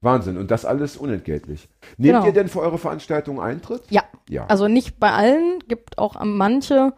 [0.00, 0.36] Wahnsinn.
[0.38, 1.68] Und das alles unentgeltlich.
[1.96, 2.26] Nehmt Genau.
[2.26, 3.82] ihr denn für eure Veranstaltungen Eintritt?
[3.90, 4.02] Ja.
[4.28, 4.46] Ja.
[4.46, 6.92] Also nicht bei allen, gibt auch manche,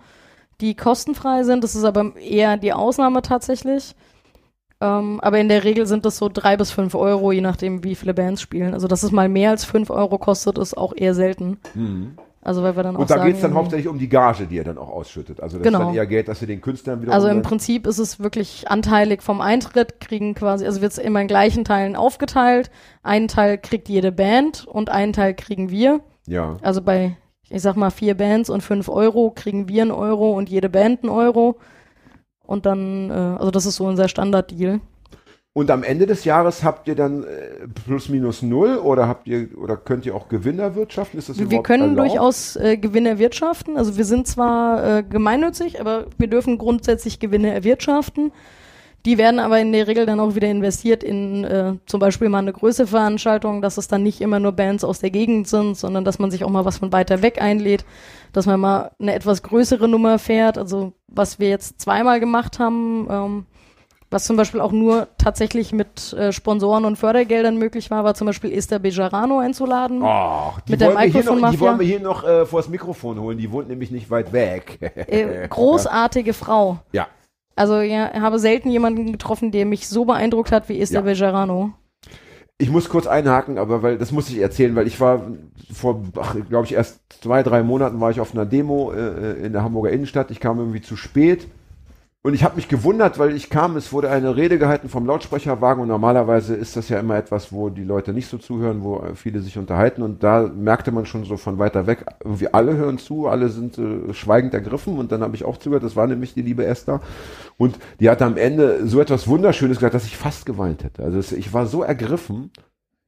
[0.61, 1.63] die kostenfrei sind.
[1.65, 3.95] Das ist aber eher die Ausnahme tatsächlich.
[4.81, 7.95] Ähm, aber in der Regel sind das so drei bis fünf Euro, je nachdem, wie
[7.97, 8.75] viele Bands spielen.
[8.75, 11.59] Also dass es mal mehr als fünf Euro kostet, ist auch eher selten.
[11.75, 12.17] Mhm.
[12.41, 14.47] Also weil wir dann auch Und da sagen, geht es dann hauptsächlich um die Gage,
[14.47, 15.41] die ihr dann auch ausschüttet.
[15.41, 15.81] Also das Genau.
[15.81, 18.71] ist dann eher Geld, dass ihr den Künstlern wieder Also im Prinzip ist es wirklich
[18.71, 22.71] anteilig vom Eintritt, kriegen quasi, also wird es immer in gleichen Teilen aufgeteilt.
[23.03, 26.01] Einen Teil kriegt jede Band und einen Teil kriegen wir.
[26.27, 26.57] Ja.
[26.63, 27.17] Also bei,
[27.51, 31.03] ich sag mal, vier Bands und fünf Euro kriegen wir einen Euro und jede Band
[31.03, 31.57] einen Euro.
[32.45, 34.81] Und dann, äh, also das ist so unser Standarddeal.
[35.55, 39.49] Und am Ende des Jahres habt ihr dann äh, plus minus null oder habt ihr
[39.59, 41.19] oder könnt ihr auch Gewinn erwirtschaften?
[41.19, 42.11] Ist das Wir können erlaubt?
[42.11, 43.77] durchaus äh, Gewinne erwirtschaften.
[43.77, 48.31] Also wir sind zwar äh, gemeinnützig, aber wir dürfen grundsätzlich Gewinne erwirtschaften.
[49.07, 52.39] Die werden aber in der Regel dann auch wieder investiert in äh, zum Beispiel mal
[52.39, 56.05] eine größere Veranstaltung, dass es dann nicht immer nur Bands aus der Gegend sind, sondern
[56.05, 57.85] dass man sich auch mal was von weiter weg einlädt,
[58.33, 60.59] dass man mal eine etwas größere Nummer fährt.
[60.59, 63.47] Also was wir jetzt zweimal gemacht haben, ähm,
[64.11, 68.27] was zum Beispiel auch nur tatsächlich mit äh, Sponsoren und Fördergeldern möglich war, war zum
[68.27, 70.01] Beispiel Esther Bejarano einzuladen.
[70.67, 73.21] Die Mit der wollen wir hier noch, die wollen wir hier noch äh, vors Mikrofon
[73.21, 73.39] holen.
[73.39, 74.79] Die wohnt nämlich nicht weit weg.
[74.81, 76.79] Äh, großartige Frau.
[76.93, 77.07] Ja.
[77.55, 81.05] Also ja, ich habe selten jemanden getroffen, der mich so beeindruckt hat wie Esther Ja.
[81.05, 81.73] Bejarano.
[82.57, 85.23] Ich muss kurz einhaken, aber weil das muss ich erzählen, weil ich war
[85.73, 86.03] vor,
[86.49, 89.91] glaube ich, erst zwei, drei Monaten war ich auf einer Demo äh, in der Hamburger
[89.91, 90.31] Innenstadt.
[90.31, 91.49] Ich kam irgendwie zu spät
[92.29, 95.81] und ich habe mich gewundert, weil ich kam, es wurde eine Rede gehalten vom Lautsprecherwagen
[95.83, 99.41] und normalerweise ist das ja immer etwas, wo die Leute nicht so zuhören, wo viele
[99.41, 103.29] sich unterhalten und da merkte man schon so von weiter weg, irgendwie alle hören zu,
[103.29, 106.43] alle sind äh, schweigend ergriffen und dann habe ich auch zugehört, das war nämlich die
[106.43, 107.01] liebe Esther
[107.57, 111.05] und die hat am Ende so etwas Wunderschönes gesagt, dass ich fast geweint hätte.
[111.05, 112.51] Also ich war so ergriffen.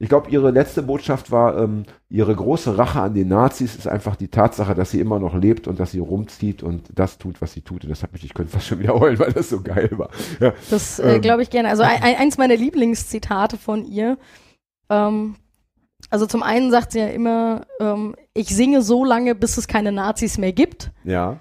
[0.02, 4.16] Ich glaube, ihre letzte Botschaft war, ähm, ihre große Rache an den Nazis ist einfach
[4.16, 7.52] die Tatsache, dass sie immer noch lebt und dass sie rumzieht und das tut, was
[7.52, 7.84] sie tut.
[7.84, 10.08] Und das hat mich, ich könnte fast schon wieder heulen, weil das so geil war.
[10.40, 11.20] Ja, Das äh, Ähm.
[11.20, 11.68] glaube ich gerne.
[11.68, 14.16] Also ein, ein- eins meiner Lieblingszitate von ihr.
[14.88, 15.36] Ähm,
[16.08, 19.92] also zum einen sagt sie ja immer, ähm, ich singe so lange, bis es keine
[19.92, 20.90] Nazis mehr gibt.
[21.04, 21.38] ja.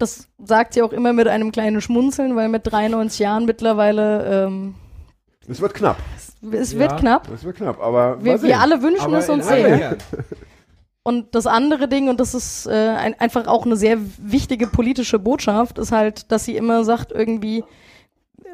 [0.00, 4.74] Das sagt sie auch immer mit einem kleinen Schmunzeln, weil mit 93 Jahren mittlerweile, ähm,
[5.48, 5.96] es wird knapp.
[6.52, 6.78] Es Ja.
[6.80, 7.28] wird knapp.
[7.30, 9.96] Es wird knapp, aber Wir, wir alle wünschen Aber es uns sehr.
[11.02, 15.18] Und das andere Ding, und das ist äh, ein, einfach auch eine sehr wichtige politische
[15.18, 17.64] Botschaft, ist halt, dass sie immer sagt, irgendwie,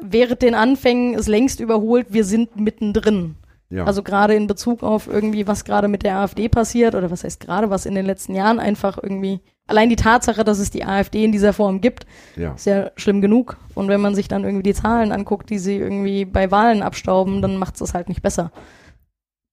[0.01, 3.35] während den Anfängen ist längst überholt, wir sind mittendrin.
[3.69, 3.83] Ja.
[3.85, 7.39] Also gerade in Bezug auf irgendwie, was gerade mit der AfD passiert, oder was heißt
[7.39, 11.23] gerade, was in den letzten Jahren einfach irgendwie, allein die Tatsache, dass es die AfD
[11.25, 12.53] in dieser Form gibt, ja.
[12.53, 13.57] ist ja schlimm genug.
[13.73, 17.41] Und wenn man sich dann irgendwie die Zahlen anguckt, die sie irgendwie bei Wahlen abstauben,
[17.41, 18.51] dann macht es halt nicht besser.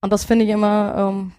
[0.02, 1.32] Und das finde ich immer ähm,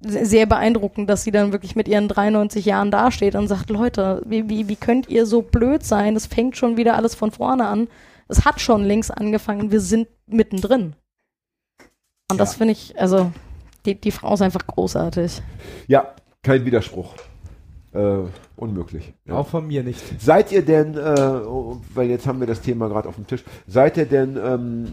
[0.00, 4.22] se- sehr beeindruckend, dass sie dann wirklich mit ihren 93 Jahren dasteht und sagt, Leute,
[4.26, 6.16] wie, wie, wie könnt ihr so blöd sein?
[6.16, 7.88] Es fängt schon wieder alles von vorne an.
[8.28, 10.94] Es hat schon längst angefangen, wir sind mittendrin.
[12.30, 12.58] Und das Ja.
[12.58, 13.32] finde ich, also,
[13.86, 15.40] die, die Frau ist einfach großartig.
[15.86, 17.14] ja, kein Widerspruch.
[17.94, 18.24] Äh,
[18.58, 19.12] unmöglich.
[19.26, 19.34] Ja.
[19.34, 20.00] Auch von mir nicht.
[20.20, 20.98] Seid ihr denn, äh,
[21.46, 24.86] oh, weil jetzt haben wir das Thema gerade auf dem Tisch, seid ihr denn, ähm,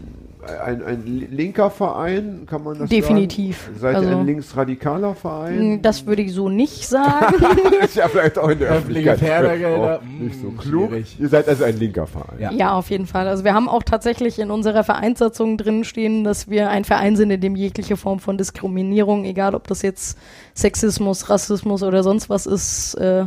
[0.64, 3.62] ein, ein linker Verein, kann man das Definitiv.
[3.64, 3.78] sagen?
[3.80, 5.82] Seid ihr Also- ein linksradikaler Verein?
[5.82, 7.34] Das würde ich so nicht sagen.
[7.82, 10.90] ist ja vielleicht auch in der Öffentlichkeit Fördergelder, auch nicht so klug.
[10.90, 11.16] schwierig.
[11.18, 12.38] Ihr seid also ein linker Verein.
[12.38, 12.52] Ja.
[12.52, 13.26] Ja, auf jeden Fall.
[13.26, 17.30] Also wir haben auch tatsächlich in unserer Vereinssatzung drin stehen, dass wir ein Verein sind,
[17.32, 20.16] in dem jegliche Form von Diskriminierung, egal ob das jetzt
[20.54, 23.24] Sexismus, Rassismus oder sonst was ist, äh,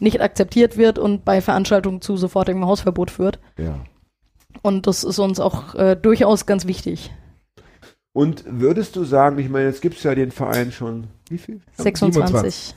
[0.00, 3.38] nicht akzeptiert wird und bei Veranstaltungen zu sofortigem Hausverbot führt.
[3.58, 3.84] Ja.
[4.62, 7.12] Und das ist uns auch äh, durchaus ganz wichtig.
[8.12, 11.60] Und würdest du sagen, ich meine, jetzt gibt es ja den Verein schon, wie viel?
[11.76, 12.74] 26.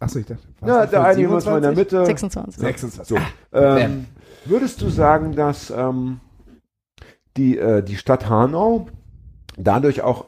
[0.00, 0.46] Achso, ich dachte.
[0.64, 1.76] Ja, der das, eine muss mal in der 27?
[1.76, 2.06] Mitte.
[2.06, 2.60] 26.
[2.60, 3.06] 26.
[3.08, 3.16] So.
[3.52, 4.06] Ähm,
[4.44, 6.20] würdest du sagen, dass ähm,
[7.36, 8.88] die, äh, die Stadt Hanau
[9.56, 10.26] dadurch auch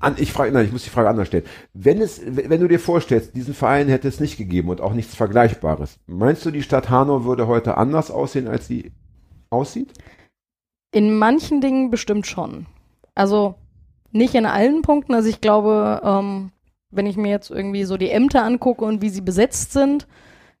[0.00, 1.44] an, ich frage, nein, ich muss die Frage anders stellen.
[1.72, 5.14] Wenn es, wenn du dir vorstellst, diesen Verein hätte es nicht gegeben und auch nichts
[5.14, 8.92] Vergleichbares, meinst du, die Stadt Hanau würde heute anders aussehen, als sie
[9.50, 9.92] aussieht?
[10.92, 12.66] In manchen Dingen bestimmt schon.
[13.14, 13.54] Also
[14.10, 15.14] nicht in allen Punkten.
[15.14, 16.52] Also ich glaube, ähm,
[16.90, 20.06] wenn ich mir jetzt irgendwie so die Ämter angucke und wie sie besetzt sind,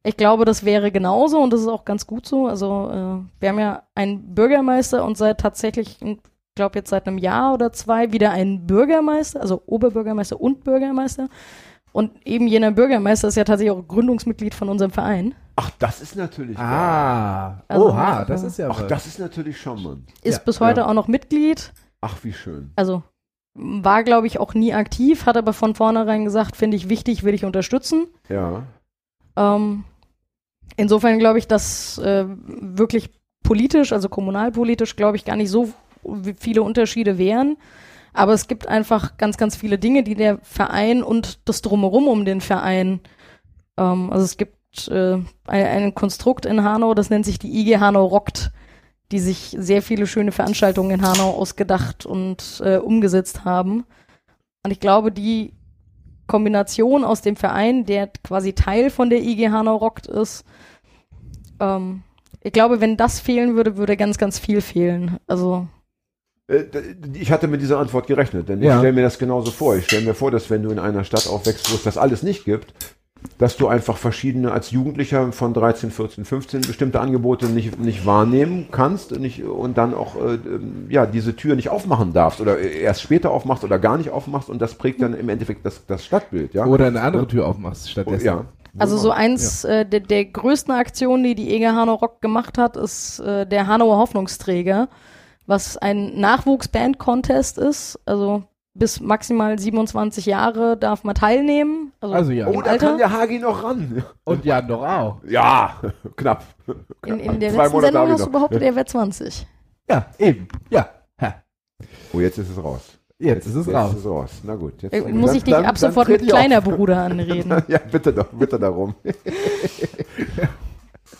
[0.04, 2.46] ich glaube, das wäre genauso und das ist auch ganz gut so.
[2.46, 6.18] Also äh, wir haben ja einen Bürgermeister und seit tatsächlich, ich
[6.54, 11.28] glaube jetzt seit einem Jahr oder zwei, wieder einen Bürgermeister, also Oberbürgermeister und Bürgermeister.
[11.92, 15.34] Und eben jener Bürgermeister ist ja tatsächlich auch Gründungsmitglied von unserem Verein.
[15.56, 16.56] Ach, das ist natürlich.
[16.56, 16.64] geil.
[16.66, 18.88] Ah, Also, oha, das ist ja Ach, was.
[18.88, 20.10] das ist natürlich charmant.
[20.22, 20.86] Ist Ja, bis heute ja.
[20.86, 21.72] auch noch Mitglied.
[22.00, 22.70] Ach, wie schön.
[22.76, 23.02] also
[23.54, 27.34] war, glaube ich, auch nie aktiv, hat aber von vornherein gesagt, finde ich wichtig, will
[27.34, 28.06] ich unterstützen.
[28.30, 28.62] Ja.
[29.36, 29.84] Ähm,
[30.78, 33.10] insofern glaube ich, dass äh, wirklich
[33.42, 35.68] politisch, also kommunalpolitisch, glaube ich, gar nicht so
[36.38, 37.56] viele Unterschiede wären.
[38.12, 42.24] Aber es gibt einfach ganz, ganz viele Dinge, die der Verein und das Drumherum um
[42.24, 43.00] den Verein,
[43.78, 47.78] ähm, also es gibt äh, ein, ein Konstrukt in Hanau, das nennt sich die IG
[47.78, 48.52] Hanau Rockt,
[49.12, 53.84] die sich sehr viele schöne Veranstaltungen in Hanau ausgedacht und äh, umgesetzt haben.
[54.64, 55.54] Und ich glaube, die
[56.26, 60.44] Kombination aus dem Verein, der quasi Teil von der IG Hanau Rockt ist,
[61.60, 62.02] ähm,
[62.42, 65.18] ich glaube, wenn das fehlen würde, würde ganz, ganz viel fehlen.
[65.26, 65.68] Also
[67.14, 68.74] Ich hatte mit dieser Antwort gerechnet, denn Ja.
[68.74, 69.76] ich stelle mir das genauso vor.
[69.76, 72.22] Ich stelle mir vor, dass wenn du in einer Stadt aufwächst, wo es das alles
[72.22, 72.72] nicht gibt,
[73.38, 78.66] dass du einfach verschiedene als Jugendlicher von 13, 14, 15 bestimmte Angebote nicht, nicht wahrnehmen
[78.72, 82.58] kannst und, nicht, und dann auch äh, ähm, ja, diese Tür nicht aufmachen darfst oder
[82.58, 86.04] erst später aufmachst oder gar nicht aufmachst und das prägt dann im Endeffekt das, das
[86.04, 86.52] Stadtbild.
[86.54, 86.66] Ja?
[86.66, 88.26] Oder eine andere Tür aufmachst stattdessen.
[88.26, 88.44] ja.
[88.78, 92.76] Also so eins äh, der, der größten Aktionen, die die EG Hanau Rock gemacht hat,
[92.78, 94.88] ist äh, der Hanauer Hoffnungsträger,
[95.52, 98.00] was ein Nachwuchsband-Contest ist.
[98.06, 98.42] Also
[98.74, 101.92] bis maximal 27 Jahre darf man teilnehmen.
[102.00, 102.46] Also, Also ja.
[102.48, 102.86] Oh, da Alter.
[102.88, 104.02] kann der Hagi noch ran.
[104.24, 105.18] Und Jan doch auch.
[105.28, 105.76] Ja,
[106.16, 106.42] knapp.
[107.04, 109.46] in, in der Zwei letzten Monate Sendung hast du behauptet, er wäre 20.
[109.90, 110.48] Ja, eben.
[110.70, 110.88] Ja.
[111.20, 111.34] Ha.
[112.14, 112.98] Oh, jetzt ist es raus.
[113.18, 113.90] Jetzt ist es raus.
[113.90, 114.30] Jetzt ist es raus.
[114.42, 114.80] Na gut.
[114.82, 116.38] Jetzt, Äh, muss ich dich dann- ab dann sofort mit ich auf.
[116.38, 117.62] kleiner Bruder anreden.
[117.68, 118.94] Ja, bitte doch, bitte darum.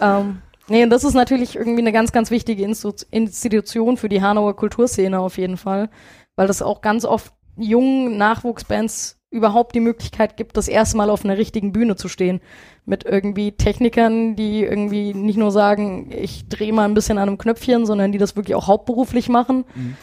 [0.00, 0.38] Ähm,
[0.72, 5.20] nee, und das ist natürlich irgendwie eine ganz, ganz wichtige Institution für die Hanauer Kulturszene
[5.20, 5.90] auf jeden Fall,
[6.34, 11.24] weil das auch ganz oft jungen Nachwuchsbands überhaupt die Möglichkeit gibt, das erste Mal auf
[11.24, 12.40] einer richtigen Bühne zu stehen.
[12.84, 17.38] Mit irgendwie Technikern, die irgendwie nicht nur sagen, ich drehe mal ein bisschen an einem
[17.38, 19.64] Knöpfchen, sondern die das wirklich auch hauptberuflich machen.
[19.74, 19.96] Mhm.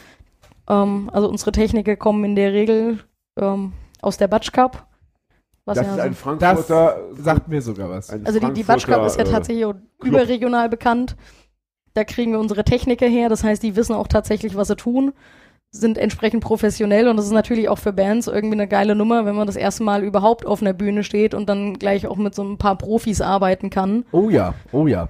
[0.67, 2.99] Ähm, also unsere Techniker kommen in der Regel
[3.39, 4.87] ähm, aus der Batsch Cup.
[5.69, 6.97] Was Das ja ist so ein Frankfurter.
[7.13, 8.09] Sagt mir sogar was.
[8.09, 11.15] also die, die Batsch Cup ist ja äh, tatsächlich auch überregional bekannt.
[11.93, 15.13] Da kriegen wir unsere Techniker her, das heißt, die wissen auch tatsächlich, was sie tun,
[15.71, 19.35] sind entsprechend professionell und das ist natürlich auch für Bands irgendwie eine geile Nummer, wenn
[19.35, 22.43] man das erste Mal überhaupt auf einer Bühne steht und dann gleich auch mit so
[22.43, 24.05] ein paar Profis arbeiten kann.
[24.11, 25.07] Oh ja, oh ja.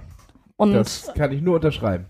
[0.56, 2.04] Und Das kann ich nur unterschreiben.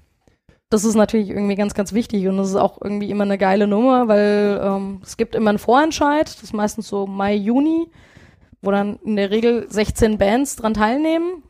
[0.71, 3.69] das ist natürlich irgendwie ganz, ganz wichtig und das ist auch irgendwie immer eine geile
[3.69, 7.89] Nummer, weil ähm, es gibt immer einen Vorentscheid, das ist meistens so Mai, Juni,
[8.63, 11.43] wo dann in der Regel 16 Bands dran teilnehmen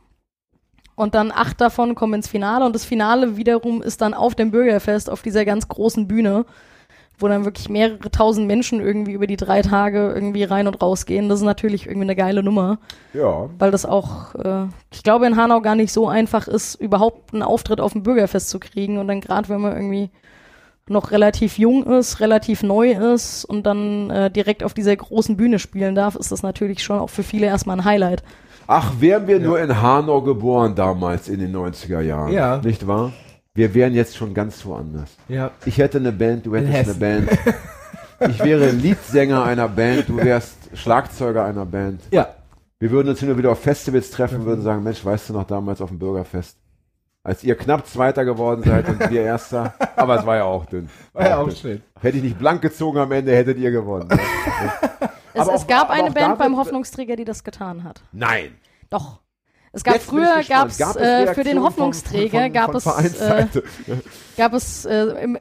[0.95, 4.51] und dann acht davon kommen ins Finale und das Finale wiederum ist dann auf dem
[4.51, 6.45] Bürgerfest auf dieser ganz großen Bühne,
[7.17, 11.05] wo dann wirklich mehrere tausend Menschen irgendwie über die drei Tage irgendwie rein und raus
[11.05, 11.29] gehen.
[11.29, 12.79] Das ist natürlich irgendwie eine geile Nummer
[13.13, 17.33] Ja, weil das auch, äh, ich glaube, in Hanau gar nicht so einfach ist, überhaupt
[17.33, 18.97] einen Auftritt auf dem Bürgerfest zu kriegen.
[18.97, 20.09] Und dann gerade, wenn man irgendwie
[20.91, 25.59] noch relativ jung ist, relativ neu ist und dann äh, direkt auf dieser großen Bühne
[25.59, 28.23] spielen darf, ist das natürlich schon auch für viele erstmal ein Highlight.
[28.67, 32.31] Ach, wären wir nur in Hanau geboren damals in den 90er Jahren.
[32.31, 32.57] Ja.
[32.63, 33.11] Nicht wahr?
[33.53, 35.09] Wir wären jetzt schon ganz woanders.
[35.27, 35.51] Ja.
[35.65, 37.25] Ich hätte eine Band, du hättest eine.
[37.25, 37.29] Band.
[38.29, 42.01] Ich wäre Leadsänger einer Band, du wärst Schlagzeuger einer Band.
[42.11, 42.27] Ja.
[42.79, 45.81] Wir würden uns und wieder auf Festivals treffen, würden sagen, Mensch, weißt du noch damals
[45.81, 46.57] auf dem Bürgerfest?
[47.23, 49.75] Als ihr knapp Zweiter geworden seid und wir Erster.
[49.95, 50.89] Aber es war ja auch dünn.
[51.13, 51.55] War ja auch dünn.
[51.55, 51.81] schön.
[51.99, 54.07] Hätte ich nicht blank gezogen am Ende, hättet ihr gewonnen.
[54.07, 54.19] ne?
[55.33, 58.01] Es, Aber es auch- gab eine auch Band beim Hoffnungsträger, die das getan hat.
[58.11, 58.53] Nein.
[58.89, 59.21] Doch.
[59.71, 62.85] Es gab Jetzt früher Gab es äh, für den Hoffnungsträger von, von, gab von es
[62.85, 63.63] äh, Vereinsseite?
[64.35, 65.39] gab es äh, im,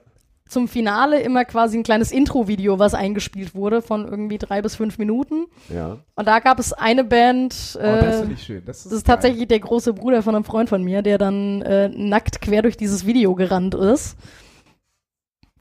[0.50, 4.98] zum Finale immer quasi ein kleines Intro-Video, was eingespielt wurde von irgendwie drei bis fünf
[4.98, 5.46] Minuten.
[5.68, 5.98] ja.
[6.16, 8.62] Und da gab es eine Band, Oh, das äh, finde ich schön.
[8.66, 11.62] Das ist, das ist tatsächlich der große Bruder von einem Freund von mir, der dann
[11.62, 14.16] äh, nackt quer durch dieses Video gerannt ist.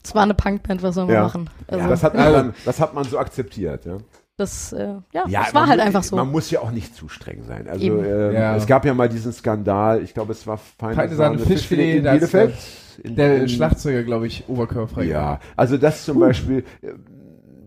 [0.02, 1.22] Es war eine Punkband, was soll man Ja.
[1.22, 1.48] machen?
[1.68, 3.84] Also, das, hat man dann, das hat man so akzeptiert.
[3.86, 3.98] Ja.
[4.40, 6.16] Das, äh, ja, Ja, das war halt mu- einfach so.
[6.16, 7.68] Man muss ja auch nicht zu streng sein.
[7.68, 8.56] Also ähm, Ja.
[8.56, 12.04] es gab ja mal diesen Skandal, ich glaube, es war Feine, Feine Sahne Fischfilet, in
[12.04, 12.54] das- Bielefeld.
[13.02, 15.04] In, Der in, Schlagzeuger, glaube ich, oberkörperfrei.
[15.04, 16.88] Ja, also das zum Beispiel, äh,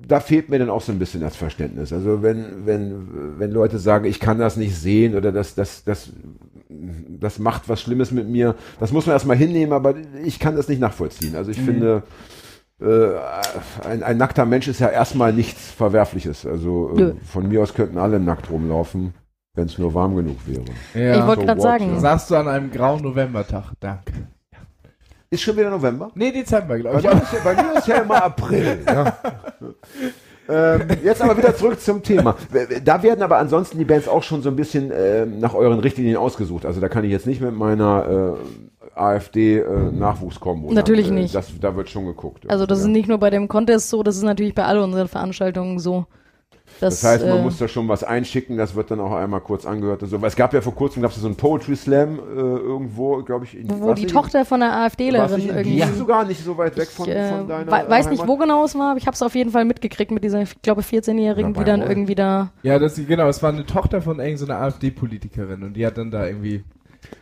[0.08, 1.94] da fehlt mir dann auch so ein bisschen das Verständnis.
[1.94, 6.10] Also wenn, wenn, wenn Leute sagen, ich kann das nicht sehen oder das, das, das,
[6.70, 10.68] das macht was Schlimmes mit mir, das muss man erstmal hinnehmen, aber ich kann das
[10.68, 11.36] nicht nachvollziehen.
[11.36, 11.66] Also ich Mhm.
[11.66, 12.10] finde, äh,
[13.88, 16.46] ein, ein nackter Mensch ist ja erstmal nichts Verwerfliches.
[16.46, 17.14] Also äh, Nö.
[17.26, 19.14] von mir aus könnten alle nackt rumlaufen,
[19.56, 20.66] wenn es nur warm genug wäre.
[20.94, 21.20] Ja.
[21.20, 22.00] ich wollte so gerade sagen, ja.
[22.00, 23.72] Sagst du an einem grauen Novembertag.
[23.80, 24.14] Danke.
[25.30, 26.12] Ist schon wieder November?
[26.14, 27.44] Nee, Dezember, glaube ich.
[27.44, 28.84] bei mir ist ja immer April.
[28.86, 29.18] Ja.
[30.50, 32.36] ähm, jetzt aber wieder zurück zum Thema.
[32.84, 36.18] Da werden aber ansonsten die Bands auch schon so ein bisschen ähm, nach euren Richtlinien
[36.18, 36.66] ausgesucht.
[36.66, 39.92] Also da kann ich jetzt nicht mit meiner äh, AfD äh?
[40.74, 41.36] Natürlich äh, nicht.
[41.36, 42.50] Das, da wird schon geguckt.
[42.50, 42.86] Also das ja.
[42.86, 46.06] ist nicht nur bei dem Contest so, das ist natürlich bei all unseren Veranstaltungen so.
[46.80, 49.40] Dass, Das heißt, man äh, muss da schon was einschicken, das wird dann auch einmal
[49.42, 50.04] kurz angehört.
[50.04, 50.22] und So.
[50.22, 53.46] Weil es gab ja vor kurzem gab's ja so einen Poetry Slam äh, irgendwo, glaube
[53.46, 53.58] ich.
[53.58, 55.76] In, wo die nicht- Tochter von der AfDlerin nicht in irgendwie.
[55.78, 58.28] Gießen sogar nicht so weit weg von, ich, äh, von deiner wei- weiß nicht, Heimat?
[58.28, 60.62] wo genau es war, aber ich habe es auf jeden Fall mitgekriegt mit dieser, ich
[60.62, 61.92] glaube, 14-Jährigen, Oder die dann Bayreuth.
[61.98, 62.52] irgendwie da.
[62.64, 66.26] Ja, das, genau, es war eine Tochter von irgendeiner AfD-Politikerin und die hat dann da
[66.28, 66.64] irgendwie.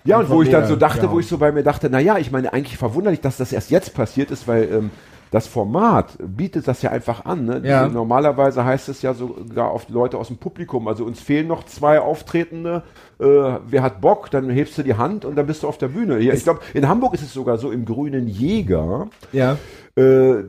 [0.05, 2.31] Ja, und wo ich dann so dachte, wo ich so bei mir dachte, naja, ich
[2.31, 4.89] meine, eigentlich verwunderlich, dass das erst jetzt passiert ist, weil ähm,
[5.32, 7.45] das Format bietet das ja einfach an.
[7.45, 7.61] Ne?
[7.63, 7.88] Ja.
[7.88, 12.01] Normalerweise heißt es ja sogar auf Leute aus dem Publikum, also uns fehlen noch zwei
[12.01, 12.84] Auftretende,
[13.22, 15.89] äh, wer hat Bock, dann hebst du die Hand und dann bist du auf der
[15.89, 16.19] Bühne.
[16.19, 19.57] Ja, ich glaube, in Hamburg ist es sogar so, im Grünen Jäger, Ja.
[19.95, 20.43] äh,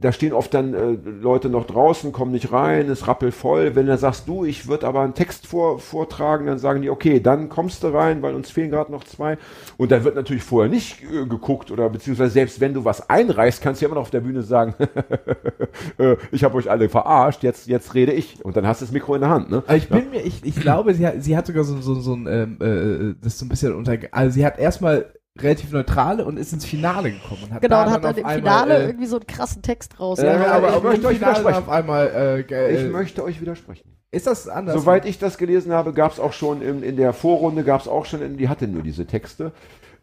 [0.00, 3.74] da stehen oft dann äh, Leute noch draußen, kommen nicht rein, ist rappelvoll.
[3.74, 7.20] Wenn du sagst, du, ich würde aber einen Text vor, vortragen, dann sagen die, okay,
[7.20, 9.38] dann kommst du rein, weil uns fehlen gerade noch zwei.
[9.76, 13.62] Und dann wird natürlich vorher nicht äh, geguckt oder beziehungsweise selbst wenn du was einreichst,
[13.62, 14.74] kannst du ja immer noch auf der Bühne sagen,
[15.98, 18.44] äh, ich habe euch alle verarscht, jetzt, jetzt rede ich.
[18.44, 19.50] Und dann hast du das Mikro in der Hand.
[19.50, 19.62] Ne?
[19.66, 22.15] Aber ich bin mir, ich, ich glaube, sie hat, sie hat sogar so, so, so
[22.24, 26.38] ein, ähm, äh, das so ein bisschen unter, also sie hat erstmal relativ neutrale und
[26.38, 27.42] ist ins Finale gekommen.
[27.44, 29.26] Und hat Genau, da und hat dann dann im Finale einmal, äh, irgendwie so einen
[29.26, 30.18] krassen Text raus.
[30.20, 31.58] Ja, ja, aber aber, ich aber möchte euch widersprechen.
[31.58, 32.06] auf einmal,
[32.50, 33.96] äh, Ich äh, möchte euch widersprechen.
[34.10, 34.74] ist das anders?
[34.76, 37.88] Soweit ich das gelesen habe, gab es auch schon in, in der Vorrunde, gab es
[37.88, 39.52] auch schon, die hatte nur diese Texte.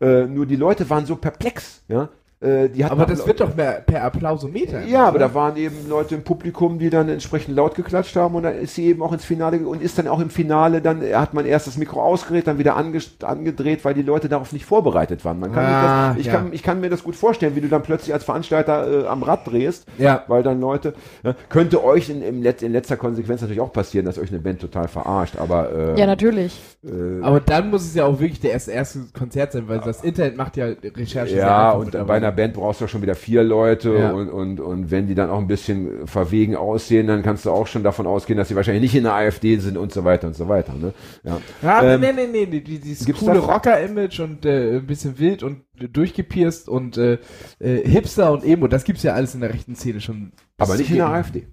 [0.01, 2.09] Äh, nur die Leute waren so perplex, ja.
[2.43, 4.83] Äh, die hatten aber das wird doch mehr per Applausometer.
[4.85, 5.27] Ja, aber oder?
[5.29, 8.75] da waren eben Leute im Publikum, die dann entsprechend laut geklatscht haben und dann ist
[8.75, 11.67] sie eben auch ins Finale und ist dann auch im Finale, dann hat man erst
[11.67, 15.39] das Mikro ausgedreht, dann wieder ange angedreht, weil die Leute darauf nicht vorbereitet waren.
[15.39, 16.33] Man kann Ah, das, ich, ja.
[16.33, 19.23] kann, ich kann mir das gut vorstellen, wie du dann plötzlich als Veranstalter äh, am
[19.23, 20.23] Rad drehst, Ja.
[20.27, 24.05] weil dann Leute, ne, könnte euch in, im Let in letzter Konsequenz natürlich auch passieren,
[24.05, 26.59] dass euch eine Band total verarscht, aber äh, Ja, natürlich.
[26.83, 30.03] äh, Aber dann muss es ja auch wirklich der erste, erste Konzert sein, weil das
[30.03, 30.65] Internet macht ja
[30.97, 31.33] Recherche.
[31.35, 34.11] sehr Ja, einfach und bei einer Band brauchst du ja schon wieder vier Leute Ja.
[34.11, 37.67] und, und, und wenn die dann auch ein bisschen verwegen aussehen, dann kannst du auch
[37.67, 40.35] schon davon ausgehen, dass sie wahrscheinlich nicht in der AfD sind und so weiter und
[40.35, 40.73] so weiter.
[40.73, 40.93] Ne?
[41.23, 41.39] Ja.
[41.61, 45.43] Ja, Ähm, nee, nee, nee, nee, die- dieses coole Rocker-Image und äh, ein bisschen wild
[45.43, 47.17] und durchgepierst und äh,
[47.59, 50.31] äh, Hipster und Emo, das gibt's ja alles in der rechten Szene schon.
[50.57, 51.07] Aber nicht in der.
[51.09, 51.47] AfD.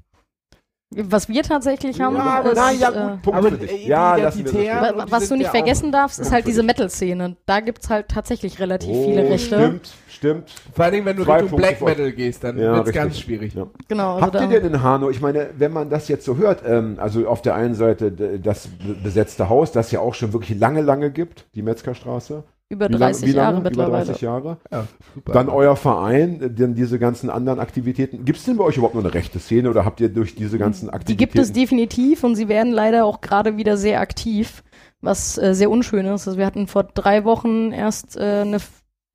[0.93, 3.71] Was wir tatsächlich haben, ja, aber ist, nein, ja, äh, gut, Punkt aber für dich.
[3.71, 6.65] äh, Ja, identitär- was du nicht ja vergessen darfst, ist halt diese.
[6.65, 7.37] Metal-Szene.
[7.47, 9.57] Da gibt's halt tatsächlich relativ Oh, viele Rechte.
[9.57, 10.51] Stimmt, stimmt.
[10.75, 12.95] Vor allen Dingen, wenn du Zwei Richtung Punkte Black Metal gehst, dann Ja, wird's richtig.
[13.03, 13.55] ganz schwierig.
[13.55, 13.67] Ja.
[13.87, 16.63] Genau, also Habt ihr denn in Hanau, ich meine, wenn man das jetzt so hört,
[16.67, 18.11] ähm, also auf der einen Seite
[18.43, 22.43] das be- besetzte Haus, das ja auch schon wirklich lange, lange gibt, die Metzgerstraße.
[22.71, 23.43] Über Wie lang- 30 wie lange?
[23.49, 24.05] Jahre Über mittlerweile.
[24.07, 24.57] 30 Jahre.
[24.71, 25.33] Ja, super.
[25.33, 28.25] Dann euer Verein, äh, dann diese ganzen anderen Aktivitäten.
[28.25, 30.57] Gibt es denn bei euch überhaupt noch eine rechte Szene oder habt ihr durch diese
[30.57, 31.19] ganzen Die Aktivitäten?
[31.19, 34.63] gibt es definitiv und sie werden leider auch gerade wieder sehr aktiv,
[35.01, 36.27] was äh, sehr unschön ist.
[36.29, 38.59] Also wir hatten vor drei Wochen erst äh, eine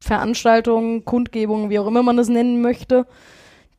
[0.03, 3.08] Veranstaltung, Kundgebung, wie auch immer man es nennen möchte,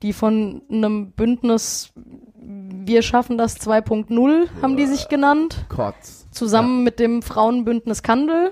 [0.02, 1.92] die von einem Bündnis
[2.34, 6.28] Wir schaffen das 2.0 haben die sich genannt, Kotz.
[6.30, 8.50] zusammen mit dem Frauenbündnis Kandel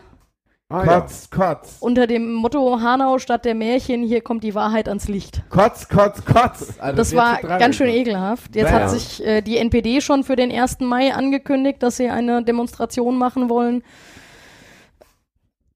[0.75, 1.01] ah, ja.
[1.01, 1.77] Kotz, Kotz.
[1.81, 5.43] unter dem Motto Hanau statt der Märchen, hier kommt die Wahrheit ans Licht.
[5.51, 6.75] Kotz, Kotz, Kotz.
[6.79, 8.55] Also Das war ganz schön ekelhaft.
[8.57, 10.81] Jetzt Ja, hat sich äh, die NPD schon für den 1.
[10.81, 13.83] Mai angekündigt, dass sie eine Demonstration machen wollen.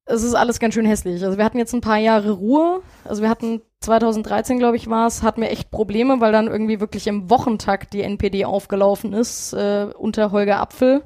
[0.07, 1.23] es ist alles ganz schön hässlich.
[1.25, 2.81] Also wir hatten jetzt ein paar Jahre Ruhe.
[3.05, 6.81] Also wir hatten 2013, glaube ich, war es, hatten wir echt Probleme, weil dann irgendwie
[6.81, 11.03] wirklich im Wochentakt die NPD aufgelaufen ist äh, unter Holger Apfel,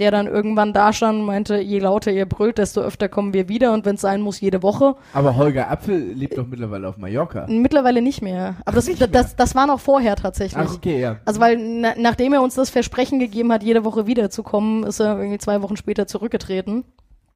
[0.00, 3.48] der dann irgendwann da stand und meinte, je lauter ihr brüllt, desto öfter kommen wir
[3.48, 4.96] wieder und wenn es sein muss, jede Woche.
[5.12, 7.46] Aber Holger Apfel lebt doch mittlerweile auf Mallorca.
[7.48, 8.56] Mittlerweile nicht mehr.
[8.64, 10.56] Aber das, das, das, das war noch vorher tatsächlich.
[10.68, 11.16] Ach, okay, ja.
[11.24, 15.18] Also weil na, nachdem er uns das Versprechen gegeben hat, jede Woche wiederzukommen, ist er
[15.18, 16.84] irgendwie zwei Wochen später zurückgetreten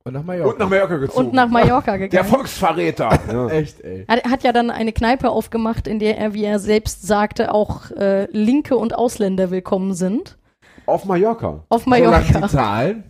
[0.05, 0.51] Und nach Mallorca.
[0.53, 1.27] Und nach Mallorca gezogen.
[1.27, 2.29] und nach Mallorca Der gegangen.
[2.29, 3.19] Volksverräter.
[3.33, 3.49] ja.
[3.49, 4.05] Echt, ey.
[4.09, 7.91] Er hat ja dann eine Kneipe aufgemacht, in der er, wie er selbst sagte, auch
[7.91, 10.39] äh, Linke und Ausländer willkommen sind.
[10.87, 11.65] Auf Mallorca.
[11.69, 12.41] Auf Mallorca.
[12.41, 13.05] die Zahlen.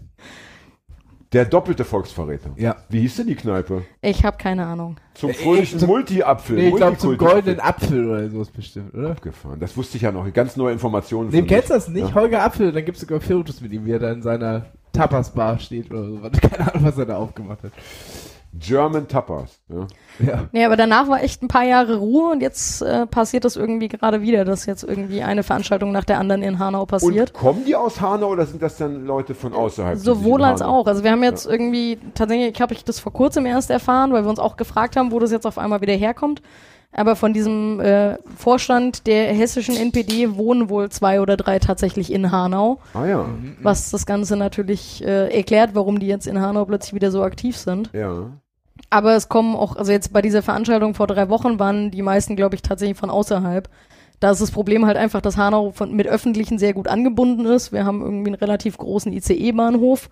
[1.33, 2.51] Der doppelte Volksverräter.
[2.57, 2.77] Ja.
[2.89, 3.83] Wie hieß denn die Kneipe?
[4.01, 4.97] Ich habe keine Ahnung.
[5.15, 6.57] Zum fröhlichen Multi-Apfel.
[6.57, 9.11] Nee, ich glaube zum goldenen Apfel oder so ist bestimmt, oder?
[9.11, 9.59] Abgefahren.
[9.59, 10.33] Das wusste ich ja noch.
[10.33, 11.31] Ganz neue Informationen.
[11.31, 12.11] Nee, kennst du das nicht?
[12.11, 12.15] Ja.
[12.15, 15.91] Holger Apfel, dann gibt's sogar Fotos mit ihm, wie er da in seiner Tapas-Bar steht
[15.91, 16.21] oder so.
[16.41, 17.73] Keine Ahnung, was er da aufgemacht hat.
[18.59, 19.61] German Tapas.
[19.69, 19.87] Ja.
[20.25, 20.45] Ja.
[20.53, 23.89] Nee, aber danach war echt ein paar Jahre Ruhe und jetzt äh, passiert das irgendwie
[23.89, 27.33] gerade wieder, dass jetzt irgendwie eine Veranstaltung nach der anderen in Hanau passiert.
[27.33, 29.95] Und kommen die aus Hanau oder sind das dann Leute von außerhalb?
[29.95, 30.87] die sich Sowohl als auch.
[30.87, 34.31] Also wir haben jetzt irgendwie, tatsächlich habe ich das vor kurzem erst erfahren, weil wir
[34.31, 36.41] uns auch gefragt haben, wo das jetzt auf einmal wieder herkommt.
[36.97, 42.31] Aber von diesem äh, Vorstand der hessischen NPD wohnen wohl zwei oder drei tatsächlich in
[42.31, 43.27] Hanau, Ah ja.
[43.61, 47.57] was das Ganze natürlich äh, erklärt, warum die jetzt in Hanau plötzlich wieder so aktiv
[47.57, 47.91] sind.
[47.93, 48.31] Ja.
[48.95, 52.37] Aber es kommen auch, also jetzt bei dieser Veranstaltung vor drei Wochen waren die meisten,
[52.37, 53.69] glaube ich, tatsächlich von außerhalb.
[54.21, 57.73] Da ist das Problem halt einfach, dass Hanau von, mit Öffentlichen sehr gut angebunden ist.
[57.73, 60.09] Wir haben irgendwie einen relativ großen ICE-Bahnhof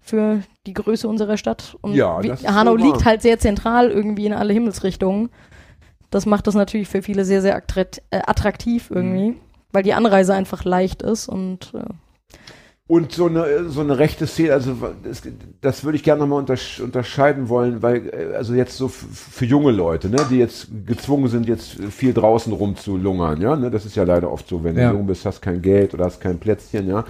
[0.00, 1.76] für die Größe unserer Stadt.
[1.82, 2.78] Und Ja, wie, Hanau wahr.
[2.86, 5.28] liegt halt sehr zentral irgendwie in alle Himmelsrichtungen.
[6.10, 9.36] Das macht das natürlich für viele sehr, sehr äh, attraktiv irgendwie, Mhm.
[9.72, 11.84] weil die Anreise einfach leicht ist und äh,
[12.86, 15.22] Und so eine, so eine rechte Szene, also das,
[15.62, 19.72] das würde ich gerne nochmal untersch unterscheiden wollen, weil, äh, also jetzt so für junge
[19.72, 24.04] Leute, ne, die jetzt gezwungen sind, jetzt viel draußen rumzulungern, ja, ne, das ist ja
[24.04, 24.90] leider oft so, wenn Ja.
[24.90, 27.06] du jung bist, hast kein Geld oder hast kein Plätzchen, ja.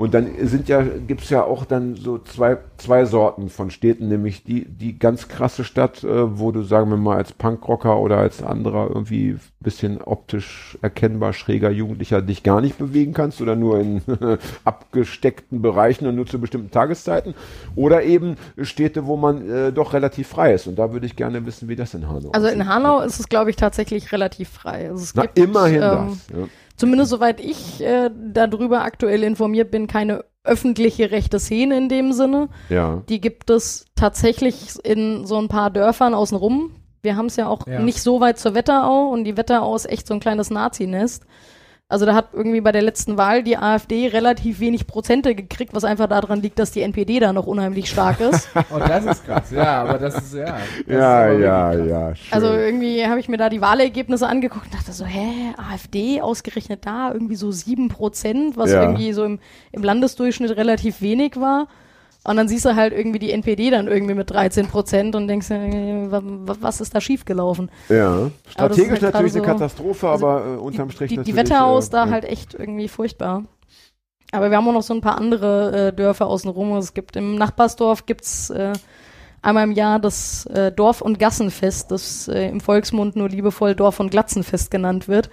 [0.00, 4.44] Und dann sind ja, gibt's ja auch dann so zwei, zwei Sorten von Städten, nämlich
[4.44, 8.42] die, die ganz krasse Stadt, äh, wo du, sagen wir mal, als Punkrocker oder als
[8.42, 14.00] anderer irgendwie bisschen optisch erkennbar schräger Jugendlicher dich gar nicht bewegen kannst oder nur in
[14.64, 17.34] abgesteckten Bereichen und nur zu bestimmten Tageszeiten.
[17.76, 20.66] Oder eben Städte, wo man äh, doch relativ frei ist.
[20.66, 22.58] Und da würde ich gerne wissen, wie das in Hanau also aussieht.
[22.58, 24.88] in Hanau ist es, glaube ich, tatsächlich relativ frei.
[24.88, 26.28] Also es Na, gibt, immerhin ähm, das.
[26.30, 26.48] Ja.
[26.80, 32.48] Zumindest soweit ich äh, darüber aktuell informiert bin, keine öffentliche rechte Szene in dem Sinne.
[32.70, 33.02] ja.
[33.08, 36.72] Die gibt es tatsächlich in so ein paar Dörfern außenrum.
[37.02, 37.80] Wir haben es ja auch Ja.
[37.80, 41.24] nicht so weit zur Wetterau und die Wetterau ist echt so ein kleines Nazi-Nest.
[41.90, 45.82] Also da hat irgendwie bei der letzten Wahl die AfD relativ wenig Prozente gekriegt, was
[45.84, 48.48] einfach daran liegt, dass die NPD da noch unheimlich stark ist.
[48.72, 49.50] Oh, das ist krass.
[49.50, 50.44] Ja, aber das ist, ja.
[50.44, 52.14] Das ist Ja, aber ja, ja.
[52.14, 52.32] Schön.
[52.32, 56.86] Also irgendwie habe ich mir da die Wahlergebnisse angeguckt und dachte so, hä, AfD ausgerechnet
[56.86, 58.82] da, irgendwie so sieben Prozent, was Ja.
[58.82, 59.40] irgendwie so im,
[59.72, 61.66] im Landesdurchschnitt relativ wenig war.
[62.22, 65.50] Und dann siehst du halt irgendwie die NPD dann irgendwie mit 13 Prozent und denkst,
[65.50, 67.70] äh, wa- wa- was ist da schiefgelaufen?
[67.88, 68.30] ja.
[68.48, 71.36] Strategisch halt natürlich gerade eine so- Katastrophe, also aber äh, unterm Strich Die, die natürlich.
[71.50, 72.10] Wetterau äh, da ja.
[72.10, 73.44] halt echt irgendwie furchtbar.
[74.32, 76.76] Aber wir haben auch noch so ein paar andere äh, Dörfer außenrum.
[76.76, 78.74] Es gibt im Nachbarsdorf gibt's äh,
[79.42, 83.98] einmal im Jahr das äh, Dorf- und Gassenfest, das äh, im Volksmund nur liebevoll Dorf-
[83.98, 85.30] und Glatzenfest genannt wird,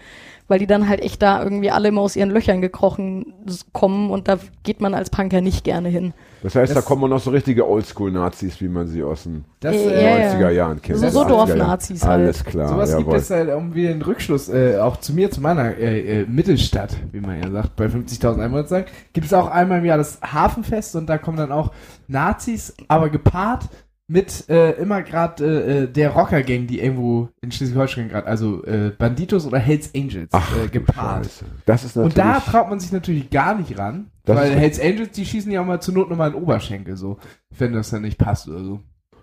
[0.48, 3.34] weil die dann halt echt da irgendwie alle immer aus ihren Löchern gekrochen
[3.74, 6.14] kommen und da geht man als Punker nicht gerne hin.
[6.44, 9.74] Das heißt, da Das- kommen noch so richtige Oldschool-Nazis, wie man sie aus den Das,
[9.76, 10.34] Ja, äh, ja, ja.
[10.34, 11.00] 90er Jahren kennt.
[11.00, 11.48] So- so 80er Jahren.
[11.58, 12.22] Dorfnazis halt.
[12.22, 13.16] Alles klar, Sowas gibt jawohl.
[13.18, 16.96] es halt, um wieder den Rückschluss, äh, auch zu mir, zu meiner äh, äh, Mittelstadt,
[17.12, 20.20] wie man ja sagt, bei 50.000 Einwohnern sagt, gibt es auch einmal im Jahr das
[20.22, 21.72] Hafenfest und da kommen dann auch
[22.08, 23.64] Nazis, aber gepaart
[24.08, 28.92] mit äh, immer gerade äh, äh, der Rockergang, die irgendwo in Schleswig-Holstein gerade, also äh,
[28.98, 31.26] Banditos oder Hells Angels Ach, äh, gepaart.
[31.26, 31.46] Scheiße.
[31.66, 32.16] Das ist natürlich.
[32.16, 35.62] Und da traut man sich natürlich gar nicht ran, weil Hells Angels, die schießen ja
[35.62, 37.18] auch mal zur Not nochmal in Oberschenkel, so,
[37.58, 38.80] wenn das dann nicht passt oder so.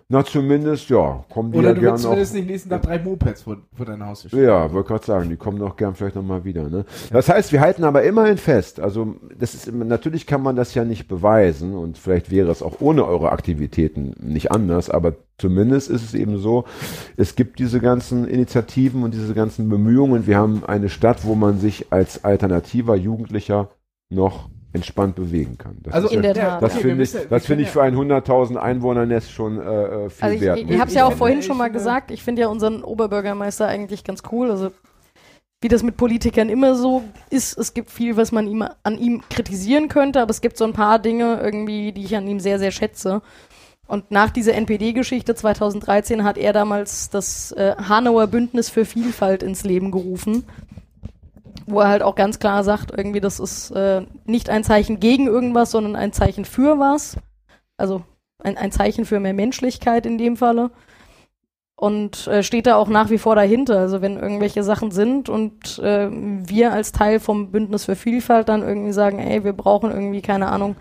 [0.07, 2.09] Na, zumindest, ja, kommen die Oder ja du willst auch.
[2.09, 4.43] zumindest nicht nächsten Tag drei Mopeds vor, vor deiner Haustür stehen.
[4.43, 6.69] Ja, wollte gerade sagen, die kommen doch gern vielleicht nochmal wieder.
[6.69, 6.85] Ne?
[7.11, 10.75] Das heißt, wir halten aber immerhin fest, also das ist immer- natürlich kann man das
[10.75, 15.89] ja nicht beweisen und vielleicht wäre es auch ohne eure Aktivitäten nicht anders, aber zumindest
[15.89, 16.65] ist es eben so,
[17.17, 20.27] es gibt diese ganzen Initiativen und diese ganzen Bemühungen.
[20.27, 23.69] Wir haben eine Stadt, wo man sich als alternativer Jugendlicher
[24.11, 25.77] noch entspannt bewegen kann.
[25.83, 26.61] Das Also ist in ja, der Tat.
[26.61, 30.35] das finde ich, das können ich für ein 100.000 Einwohner-Nest schon äh, äh, viel Also
[30.35, 30.57] ich, wert.
[30.59, 33.67] ich, ich habe es ja auch vorhin schon mal gesagt, ich finde ja unseren Oberbürgermeister
[33.67, 34.51] eigentlich ganz cool.
[34.51, 34.71] Also
[35.61, 39.23] wie das mit Politikern immer so ist, es gibt viel, was man ihm, an ihm
[39.29, 42.59] kritisieren könnte, aber es gibt so ein paar Dinge irgendwie, die ich an ihm sehr,
[42.59, 43.21] sehr schätze.
[43.87, 49.63] Und nach dieser NPD-Geschichte 2013 hat er damals das äh, Hanauer Bündnis für Vielfalt ins
[49.63, 50.43] Leben gerufen,
[51.65, 55.27] wo er halt auch ganz klar sagt, irgendwie, das ist äh, nicht ein Zeichen gegen
[55.27, 57.17] irgendwas, sondern ein Zeichen für was.
[57.77, 58.03] Also
[58.39, 60.71] ein, ein Zeichen für mehr Menschlichkeit in dem Falle.
[61.77, 63.79] Und äh, steht da auch nach wie vor dahinter.
[63.79, 68.61] Also wenn irgendwelche Sachen sind und äh, wir als Teil vom Bündnis für Vielfalt dann
[68.61, 70.77] irgendwie sagen, ey, wir brauchen irgendwie, keine Ahnung,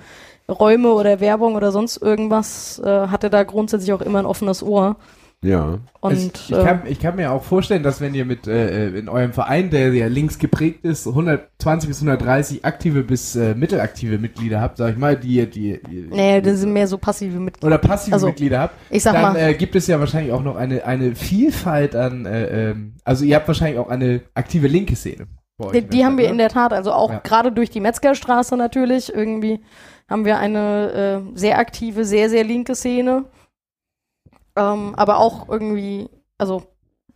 [0.48, 4.62] Räume oder Werbung oder sonst irgendwas, äh, hat er da grundsätzlich auch immer ein offenes
[4.62, 4.96] Ohr.
[5.44, 5.78] Ja.
[6.00, 8.88] Und es, ich, äh, kann, ich kann mir auch vorstellen, dass wenn ihr mit äh,
[8.88, 14.18] in eurem Verein, der ja links geprägt ist, 120 bis 130 aktive bis äh, mittelaktive
[14.18, 17.66] Mitglieder habt, sag ich mal, die die, die nee, das sind mehr so passive Mitglieder.
[17.66, 20.42] oder passive Also, Mitglieder habt, Ich sag dann mal, äh, gibt es ja wahrscheinlich auch
[20.42, 24.96] noch eine eine Vielfalt an, äh, ähm, also ihr habt wahrscheinlich auch eine aktive linke
[24.96, 25.26] Szene.
[25.58, 27.20] bei euch die, in die haben wir in der Tat, also auch Ja.
[27.22, 29.60] gerade durch die Metzgerstraße natürlich, irgendwie
[30.08, 33.24] haben wir eine äh, sehr aktive, sehr, sehr linke Szene.
[34.56, 36.62] Ähm, aber auch irgendwie, also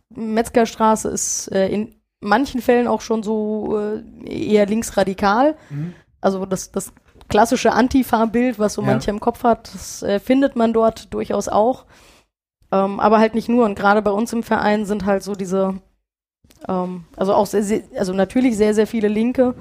[0.09, 5.55] Metzgerstraße ist äh, in manchen Fällen auch schon so äh, eher linksradikal.
[5.69, 5.93] Mhm.
[6.21, 6.91] Also das, das
[7.29, 8.87] klassische Antifa-Bild, was so Ja.
[8.87, 11.85] mancher im Kopf hat, das äh, findet man dort durchaus auch.
[12.71, 13.65] Ähm, aber halt nicht nur.
[13.65, 15.79] Und gerade bei uns im Verein sind halt so diese,
[16.67, 19.55] ähm, also auch sehr, sehr, also natürlich sehr, sehr viele Linke,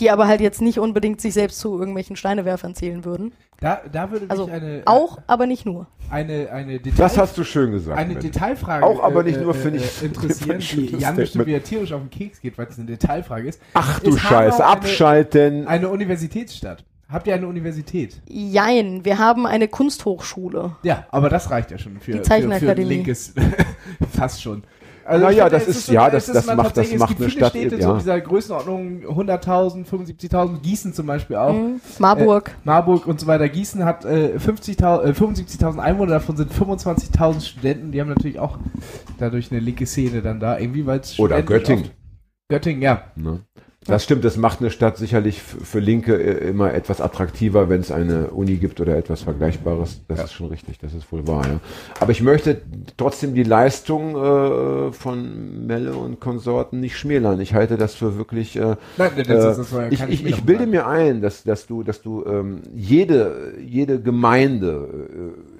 [0.00, 3.32] die aber halt jetzt nicht unbedingt sich selbst zu irgendwelchen Steinewerfern zählen würden.
[3.60, 5.86] Da, da würde mich Also eine Auch, aber nicht nur.
[6.10, 7.98] eine eine Detail Das hast du schön gesagt.
[7.98, 8.24] eine Mensch.
[8.26, 11.16] Detailfrage Auch aber nicht äh, nur, äh, finde äh, ich, interessieren, finde ich die Jan
[11.16, 13.60] bestimmt wieder tierisch auf den Keks geht, weil es eine Detailfrage ist.
[13.72, 15.66] Ach du Ist Scheiße, eine- abschalten.
[15.66, 16.84] Eine Universitätsstadt.
[17.08, 18.20] Habt ihr eine Universität?
[18.28, 20.72] Jein, wir haben eine Kunsthochschule.
[20.82, 22.88] Ja, aber das reicht ja schon für, Die für, für ein Zeichenakademie.
[22.88, 23.32] linkes,
[24.16, 24.64] fast schon.
[25.08, 26.90] Na ich ja, finde, das ist- so- ja, das- ist das macht- das macht es
[26.90, 27.88] gibt eine viele Stadt, Städte ja.
[27.88, 31.52] so dieser Größenordnung 100.000, 75.000, Gießen zum Beispiel auch.
[31.52, 31.80] Mhm.
[31.98, 32.48] Marburg.
[32.48, 33.48] Äh, Marburg und so weiter.
[33.48, 37.92] Gießen hat äh, 50.000, äh, 75.000 Einwohner, davon sind 25.000 Studenten.
[37.92, 38.58] Die haben natürlich auch
[39.18, 41.90] dadurch eine linke Szene dann da, irgendwie, weil es Oder Göttingen.
[42.48, 43.02] Göttingen, ja.
[43.16, 43.40] Ne?
[43.86, 47.92] Das stimmt, das macht eine Stadt sicherlich für Linke äh, immer etwas attraktiver, wenn es
[47.92, 50.00] eine Uni gibt oder etwas Vergleichbares.
[50.08, 50.24] Das Ja.
[50.24, 51.60] ist schon richtig, das ist wohl wahr, ja.
[52.00, 52.60] Aber ich möchte
[52.96, 57.40] trotzdem die Leistung äh, von Melle und Konsorten nicht schmälern.
[57.40, 58.56] Ich halte das für wirklich.
[58.56, 61.66] Äh, Nein, das, äh, das war ja ich, ich, ich bilde mir ein, dass, dass
[61.66, 65.55] du, dass du ähm, jede, jede Gemeinde äh,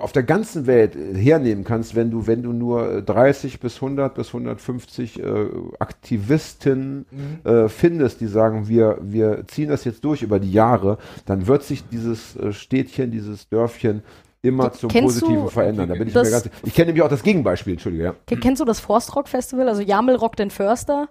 [0.00, 3.76] auf der ganzen Welt äh, hernehmen kannst, wenn du, wenn du nur äh, 30 bis
[3.76, 5.46] 100 bis 150 äh,
[5.78, 7.50] Aktivisten Mhm.
[7.50, 11.62] äh, findest, die sagen, wir, wir ziehen das jetzt durch über die Jahre, dann wird
[11.62, 14.02] sich dieses äh, Städtchen, dieses Dörfchen
[14.42, 15.88] immer zum Kennst Positiven verändern.
[15.88, 18.14] Da bin ich mir ganz, ich kenne nämlich auch das Gegenbeispiel, Entschuldige, ja.
[18.26, 19.68] Ke- Kennst du das Forstrock-Festival?
[19.68, 21.08] Also Jamel rockt den Förster?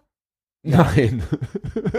[0.66, 1.24] Nein.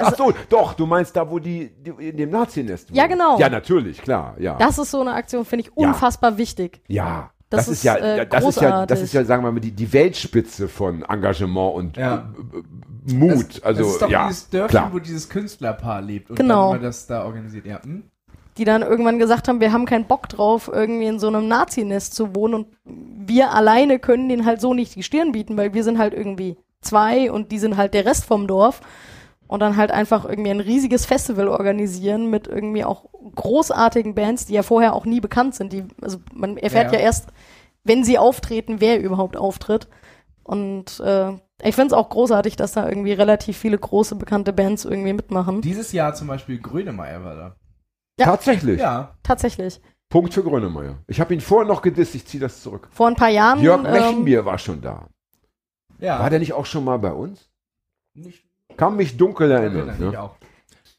[0.00, 3.38] Ach so, doch, du meinst da, wo die, die in dem Nazi-Nest Ja, genau.
[3.38, 4.56] Ja, natürlich, klar, ja.
[4.58, 5.88] Das ist so eine Aktion, finde ich Ja.
[5.88, 6.80] unfassbar wichtig.
[6.88, 7.30] ja.
[7.48, 9.60] Das Das, ist, ist, ja, äh, das ist ja, das ist ja, sagen wir mal,
[9.60, 12.32] die, die Weltspitze von Engagement und Ja.
[13.08, 13.58] äh, Mut.
[13.58, 14.90] Das, also, das ist doch ja, dieses Dörfchen, klar.
[14.92, 16.72] wo dieses Künstlerpaar lebt und Genau.
[16.72, 17.64] dann das da organisiert.
[17.64, 17.80] Ja.
[17.84, 18.02] Hm?
[18.58, 22.14] Die dann irgendwann gesagt haben, wir haben keinen Bock drauf, irgendwie in so einem Nazi-Nest
[22.14, 25.84] zu wohnen und wir alleine können denen halt so nicht die Stirn bieten, weil wir
[25.84, 26.56] sind halt irgendwie
[26.86, 28.80] zwei und die sind halt der Rest vom Dorf.
[29.48, 33.04] Und dann halt einfach irgendwie ein riesiges Festival organisieren mit irgendwie auch
[33.36, 35.72] großartigen Bands, die ja vorher auch nie bekannt sind.
[35.72, 36.98] Die, also man erfährt Ja.
[36.98, 37.28] ja, erst,
[37.84, 39.86] wenn sie auftreten, wer überhaupt auftritt.
[40.42, 41.30] Und äh,
[41.62, 45.60] ich finde es auch großartig, dass da irgendwie relativ viele große bekannte Bands irgendwie mitmachen.
[45.60, 47.56] Dieses Jahr zum Beispiel Grönemeyer war da.
[48.18, 48.26] Ja.
[48.26, 48.80] Tatsächlich.
[48.80, 49.16] Ja.
[49.22, 49.80] Tatsächlich.
[50.08, 50.98] Punkt für Grönemeyer.
[51.06, 52.88] Ich habe ihn vorher noch gedisst, ich ziehe das zurück.
[52.90, 53.60] Vor ein paar Jahren.
[53.60, 55.08] Jörg ähm, Mechenbier war schon da.
[55.98, 56.18] Ja.
[56.20, 57.48] War der nicht auch schon mal bei uns?
[58.14, 58.44] Nicht,
[58.76, 60.20] Kann mich dunkel erinnern, ich Ne?
[60.20, 60.36] auch.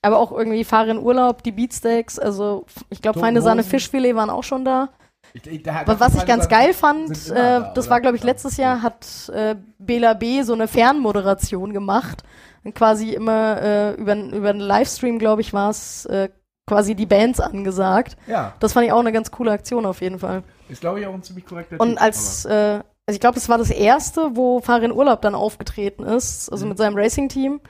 [0.01, 3.63] aber auch irgendwie Fahr in Urlaub, die Beatsteaks, also ich glaube, Feine Sahne.
[3.63, 4.89] Fischfilet waren auch schon da.
[5.33, 8.23] Ich, ich, da, Aber was ich ganz geil fand, äh, da, das war, glaube ich,
[8.23, 10.41] letztes Jahr hat äh, Bela B.
[10.43, 12.23] so eine Fernmoderation gemacht.
[12.63, 16.29] Und quasi immer äh, über, über einen Livestream, glaube ich, war es äh,
[16.65, 18.17] quasi die Bands angesagt.
[18.27, 20.43] Ja, Das fand ich auch eine ganz coole Aktion auf jeden Fall.
[20.69, 23.47] ist glaube ich auch ein ziemlich korrekter Und Typ, als, äh, also ich glaube, das
[23.49, 26.69] war das erste, wo Farin Urlaub dann aufgetreten ist, also Mhm.
[26.69, 27.61] mit seinem Racing-Team.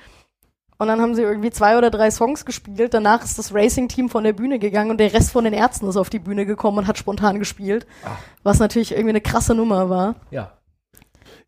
[0.80, 2.94] Und dann haben sie irgendwie zwei oder drei Songs gespielt.
[2.94, 5.98] Danach ist das Racing-Team von der Bühne gegangen und der Rest von den Ärzten ist
[5.98, 7.88] auf die Bühne gekommen und hat spontan gespielt.
[8.06, 8.18] Ach.
[8.44, 10.16] Was natürlich irgendwie eine krasse Nummer war.
[10.30, 10.52] Ja.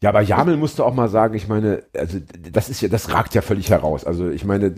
[0.01, 2.19] Ja, aber Jamel musste auch mal sagen, ich meine, also
[2.53, 4.05] das ist ja, das ragt ja völlig heraus.
[4.05, 4.73] Also ich meine,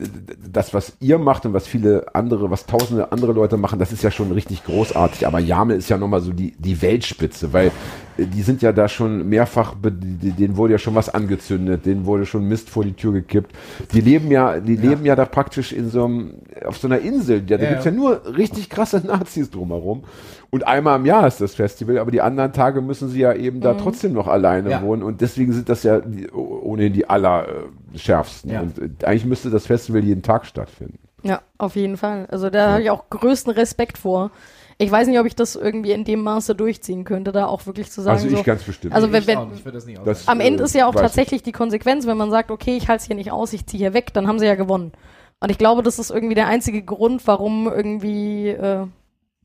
[0.52, 4.02] das, was ihr macht und was viele andere, was tausende andere Leute machen, das ist
[4.04, 5.28] ja schon richtig großartig.
[5.28, 7.72] Aber Jamel ist ja nochmal so die, die Weltspitze, weil
[8.18, 12.48] die sind ja da schon mehrfach, denen wurde ja schon was angezündet, denen wurde schon
[12.48, 13.56] Mist vor die Tür gekippt.
[13.94, 16.34] Die leben ja, die leben ja da praktisch in so einem,
[16.66, 17.44] auf so einer Insel.
[17.48, 17.92] Ja, da Ja, gibt's ja.
[17.92, 20.04] ja nur richtig krasse Nazis drumherum.
[20.52, 23.62] Und einmal im Jahr ist das Festival, aber die anderen Tage müssen sie ja eben
[23.62, 24.82] da trotzdem noch alleine Ja.
[24.82, 25.02] wohnen.
[25.02, 28.52] Und deswegen sind das ja die, ohnehin die allerschärfsten.
[28.52, 28.62] Ja.
[28.62, 31.00] Und äh, eigentlich müsste das Festival jeden Tag stattfinden.
[31.24, 32.28] Ja, auf jeden Fall.
[32.32, 34.32] Also da habe ich auch größten Respekt vor.
[34.78, 37.92] Ich weiß nicht, ob ich das irgendwie in dem Maße durchziehen könnte, da auch wirklich
[37.92, 38.94] zu sagen, Also ich so, ganz bestimmt.
[38.96, 40.42] Also wenn- ich wenn- ich das nicht Das- aushalten.
[40.42, 43.02] am Ende äh, ist ja auch tatsächlich die Konsequenz, wenn man sagt, okay, ich halte
[43.02, 44.92] es hier nicht aus, ich ziehe hier weg, dann haben sie ja gewonnen.
[45.40, 48.88] Und ich glaube, das ist irgendwie der einzige Grund, warum irgendwie äh,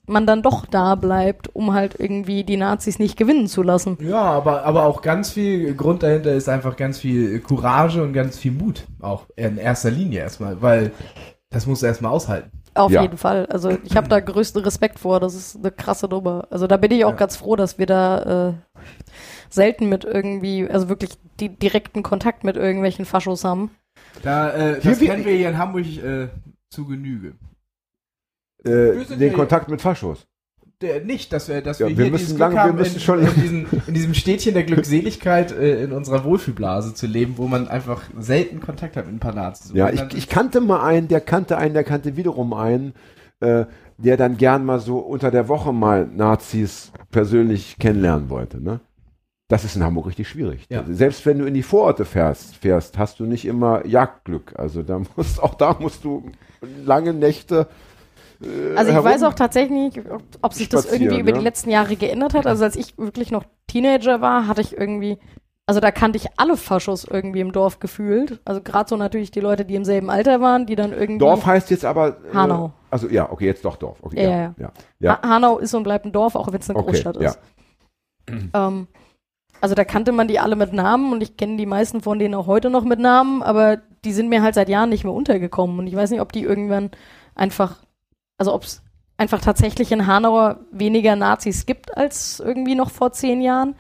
[0.07, 3.99] man dann doch da bleibt, um halt irgendwie die Nazis nicht gewinnen zu lassen.
[4.01, 8.39] Ja, aber, aber auch ganz viel Grund dahinter ist einfach ganz viel Courage und ganz
[8.39, 8.85] viel Mut.
[9.01, 10.93] Auch in erster Linie erstmal, weil
[11.51, 12.51] das musst du erstmal aushalten.
[12.75, 13.03] Auf Ja.
[13.03, 13.47] jeden Fall.
[13.47, 15.19] Also ich habe da größten Respekt vor.
[15.19, 16.47] Das ist eine krasse Nummer.
[16.51, 17.17] Also da bin ich auch Ja.
[17.17, 18.53] ganz froh, dass wir da äh,
[19.49, 23.71] selten mit irgendwie, also wirklich die direkten Kontakt mit irgendwelchen Faschos haben.
[24.23, 26.29] Da, äh, das kennen wir hier in Hamburg äh,
[26.71, 27.33] zu Genüge.
[28.67, 30.27] Äh, den Kontakt mit Faschos.
[30.83, 33.01] Der, nicht, dass wir, dass Ja, wir wir hier müssen lange- wir haben, müssen in,
[33.01, 37.47] schon- in, diesen, in diesem Städtchen der Glückseligkeit äh, in unserer Wohlfühlblase zu leben, wo
[37.49, 39.73] man einfach selten Kontakt hat mit ein paar Nazis.
[39.75, 42.93] Ja, ich, ich kannte mal einen, der kannte einen, der kannte wiederum einen,
[43.41, 43.65] äh,
[43.97, 48.63] der dann gern mal so unter der Woche mal Nazis persönlich kennenlernen wollte.
[48.63, 48.81] Ne?
[49.49, 50.67] Das ist in Hamburg richtig schwierig.
[50.69, 50.85] Ja.
[50.91, 54.53] Selbst wenn du in die Vororte fährst, fährst, hast du nicht immer Jagdglück.
[54.57, 56.31] Also da musst auch da musst du
[56.85, 57.67] lange Nächte.
[58.43, 61.37] Äh, Also ich weiß auch tatsächlich nicht, ob, ob sich das irgendwie über ja.
[61.37, 62.47] die letzten Jahre geändert hat.
[62.47, 65.19] Also als ich wirklich noch Teenager war, hatte ich irgendwie,
[65.67, 68.41] also da kannte ich alle Faschos irgendwie im Dorf gefühlt.
[68.45, 71.19] Also gerade so natürlich die Leute, die im selben Alter waren, die dann irgendwie.
[71.19, 72.09] Dorf heißt jetzt aber.
[72.09, 72.73] Äh, Hanau.
[72.91, 73.99] Also ja, okay, jetzt doch Dorf.
[74.03, 74.55] Okay, Ja, ja, ja.
[74.59, 74.73] ja.
[75.01, 75.23] ja.
[75.23, 77.39] Ha Hanau ist und bleibt ein Dorf, auch wenn es eine Okay, Großstadt ist.
[78.55, 78.89] Ähm,
[79.61, 82.35] also da kannte man die alle mit Namen und ich kenne die meisten von denen
[82.35, 85.79] auch heute noch mit Namen, aber die sind mir halt seit Jahren nicht mehr untergekommen
[85.79, 86.91] und ich weiß nicht, ob die irgendwann
[87.35, 87.77] einfach,
[88.39, 88.83] also ob es
[89.17, 93.77] einfach tatsächlich in Hanau weniger Nazis gibt als irgendwie noch vor zehn Jahren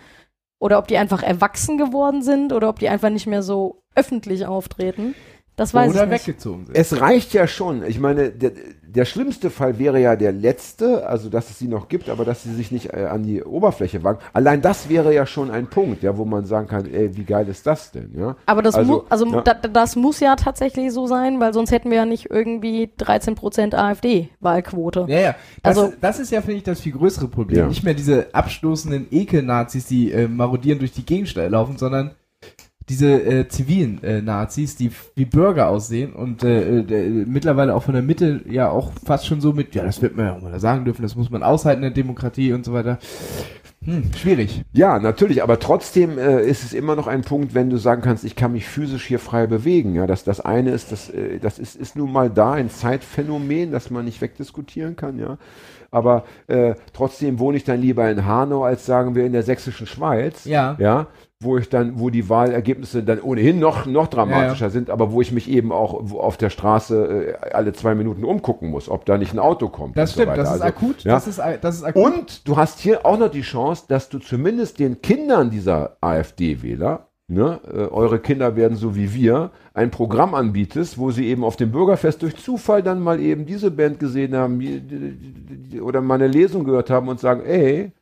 [0.59, 4.47] oder ob die einfach erwachsen geworden sind oder ob die einfach nicht mehr so öffentlich
[4.47, 5.15] auftreten.
[5.57, 6.27] Das weiß oder ich nicht.
[6.29, 6.77] weggezogen sind.
[6.77, 7.83] Es reicht ja schon.
[7.85, 8.53] Ich meine, der,
[8.87, 12.43] der schlimmste Fall wäre ja der letzte, also dass es sie noch gibt, aber dass
[12.43, 14.19] sie sich nicht äh, an die Oberfläche wagen.
[14.33, 17.49] Allein das wäre ja schon ein Punkt, ja, wo man sagen kann, ey, wie geil
[17.49, 18.37] ist das denn, ja?
[18.47, 19.41] Aber das, Also, mu also ja.
[19.43, 23.75] da, das muss ja tatsächlich so sein, weil sonst hätten wir ja nicht irgendwie 13%
[23.75, 25.07] AfD-Wahlquote.
[25.09, 25.35] Ja, ja.
[25.63, 27.59] Das, Also- das ist ja, finde ich, das viel größere Problem.
[27.61, 27.67] Ja.
[27.67, 32.13] Nicht mehr diese abstoßenden Ekel-Nazis, die äh, marodieren durch die Gegend laufen, sondern
[32.89, 37.95] diese äh, zivilen äh, Nazis, die wie Bürger aussehen und äh, äh, mittlerweile auch von
[37.95, 40.61] der Mitte ja auch fast schon so mit, ja, das wird man ja auch mal
[40.61, 42.99] sagen dürfen, das muss man aushalten in der Demokratie und so weiter.
[43.84, 44.64] Hm, schwierig.
[44.72, 48.24] Ja, natürlich, aber trotzdem äh, ist es immer noch ein Punkt, wenn du sagen kannst,
[48.24, 49.95] ich kann mich physisch hier frei bewegen.
[49.95, 53.70] Ja, das, das eine ist, das, äh, das ist, ist nun mal da ein Zeitphänomen,
[53.70, 55.39] das man nicht wegdiskutieren kann, ja.
[55.91, 59.87] Aber äh, trotzdem wohne ich dann lieber in Hanau, als sagen wir in der sächsischen
[59.87, 60.45] Schweiz.
[60.45, 60.76] Ja.
[60.78, 61.07] Ja,
[61.43, 65.32] wo ich dann, wo die Wahlergebnisse dann ohnehin noch, noch dramatischer sind, aber wo ich
[65.32, 69.34] mich eben auch auf der Straße äh, alle zwei Minuten umgucken muss, ob da nicht
[69.34, 69.97] ein Auto kommt.
[69.99, 70.43] Das und so stimmt, weiter.
[70.45, 71.05] das ist Also, akut.
[71.05, 71.12] Ja.
[71.12, 72.05] Das ist, das ist akut.
[72.05, 77.07] Und du hast hier auch noch die Chance, dass du zumindest den Kindern dieser AfD-Wähler,
[77.29, 81.57] ne, äh, eure Kinder werden so wie wir, ein Programm anbietest, wo sie eben auf
[81.57, 85.16] dem Bürgerfest durch Zufall dann mal eben diese Band gesehen haben die- die-
[85.70, 87.93] die- oder mal eine Lesung gehört haben und sagen, ey,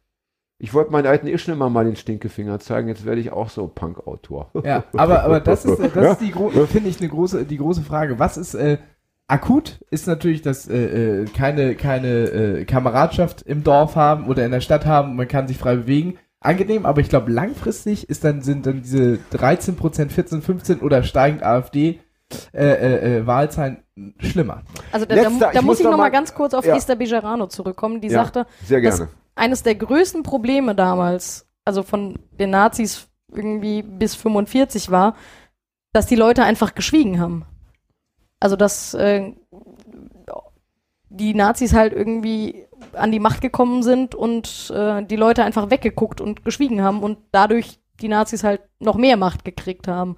[0.58, 3.66] ich wollte meinen alten Ischner mal, mal den Stinkefinger zeigen, jetzt werde ich auch so
[3.66, 4.50] Punk-Autor.
[4.64, 6.32] Ja, aber, aber das ist, das ist die
[6.66, 8.18] finde ich eine große, die große Frage.
[8.18, 8.78] Was ist äh,
[9.26, 9.80] akut?
[9.90, 14.60] Ist natürlich, dass äh, äh, keine, keine äh, Kameradschaft im Dorf haben oder in der
[14.60, 15.16] Stadt haben.
[15.16, 16.18] Man kann sich frei bewegen.
[16.44, 21.42] Angenehm, aber ich glaube langfristig ist dann sind dann diese 13% 14, 15 oder steigend
[21.42, 22.00] AfD
[22.52, 23.82] äh, äh, äh, Wahlzahlen
[24.18, 24.62] schlimmer.
[24.92, 26.54] Also da, da, Letzter, da ich muss muss ich noch noch mal mal- ganz kurz
[26.54, 26.76] auf Ja.
[26.76, 32.18] Esther Bejarano zurückkommen, die Ja, sagte, Sehr dass eines der größten Probleme damals, also von
[32.38, 35.16] den Nazis irgendwie bis 45 war,
[35.92, 37.44] dass die Leute einfach geschwiegen haben.
[38.40, 39.32] Also dass äh,
[41.16, 46.20] die Nazis halt irgendwie an die Macht gekommen sind und äh, die Leute einfach weggeguckt
[46.20, 50.16] und geschwiegen haben und dadurch die Nazis halt noch mehr Macht gekriegt haben.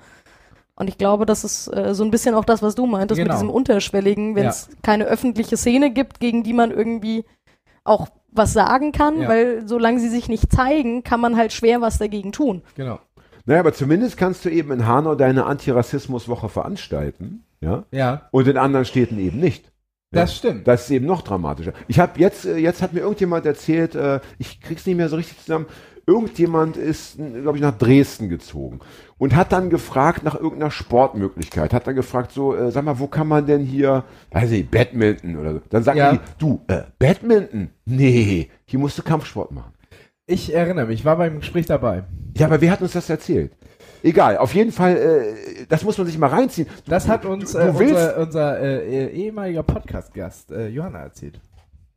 [0.74, 3.26] Und ich glaube, das ist äh, so ein bisschen auch das, was du meintest mit
[3.28, 3.34] Genau.
[3.38, 7.24] diesem Unterschwelligen, wenn es keine öffentliche Szene gibt, gegen die man irgendwie
[7.84, 9.28] auch was sagen kann, Ja.
[9.28, 12.62] weil solange sie sich nicht zeigen, kann man halt schwer was dagegen tun.
[12.74, 12.98] Genau.
[13.46, 18.56] Naja, aber zumindest kannst du eben in Hanau deine Antirassismuswoche veranstalten, ja, Ja, und in
[18.58, 19.70] anderen Städten eben nicht.
[20.14, 20.20] Ja.
[20.22, 20.66] das stimmt.
[20.68, 21.72] Das ist eben noch dramatischer.
[21.88, 25.16] Ich habe jetzt, äh, jetzt hat mir irgendjemand erzählt, äh, ich krieg's nicht mehr so
[25.16, 25.66] richtig zusammen,
[26.06, 28.78] irgendjemand ist, glaube ich, nach Dresden gezogen
[29.18, 31.72] und hat dann gefragt nach irgendeiner Sportmöglichkeit.
[31.72, 35.36] Hat dann gefragt, so, äh, sag mal, wo kann man denn hier, weiß ich, Badminton
[35.36, 35.60] oder so.
[35.68, 36.12] Dann sagen Ja.
[36.12, 37.70] die, du, äh, Badminton?
[37.86, 39.72] Nee, hier musst du Kampfsport machen.
[40.28, 42.04] Ich erinnere mich, ich war beim Gespräch dabei.
[42.36, 43.52] Ja, aber wer hat uns das erzählt?
[44.06, 46.68] Egal, auf jeden Fall, äh, das muss man sich mal reinziehen.
[46.84, 51.00] Du- Das hat uns du, äh, du willst, unser, unser äh, ehemaliger Podcast-Gast äh, Johanna
[51.00, 51.40] erzählt.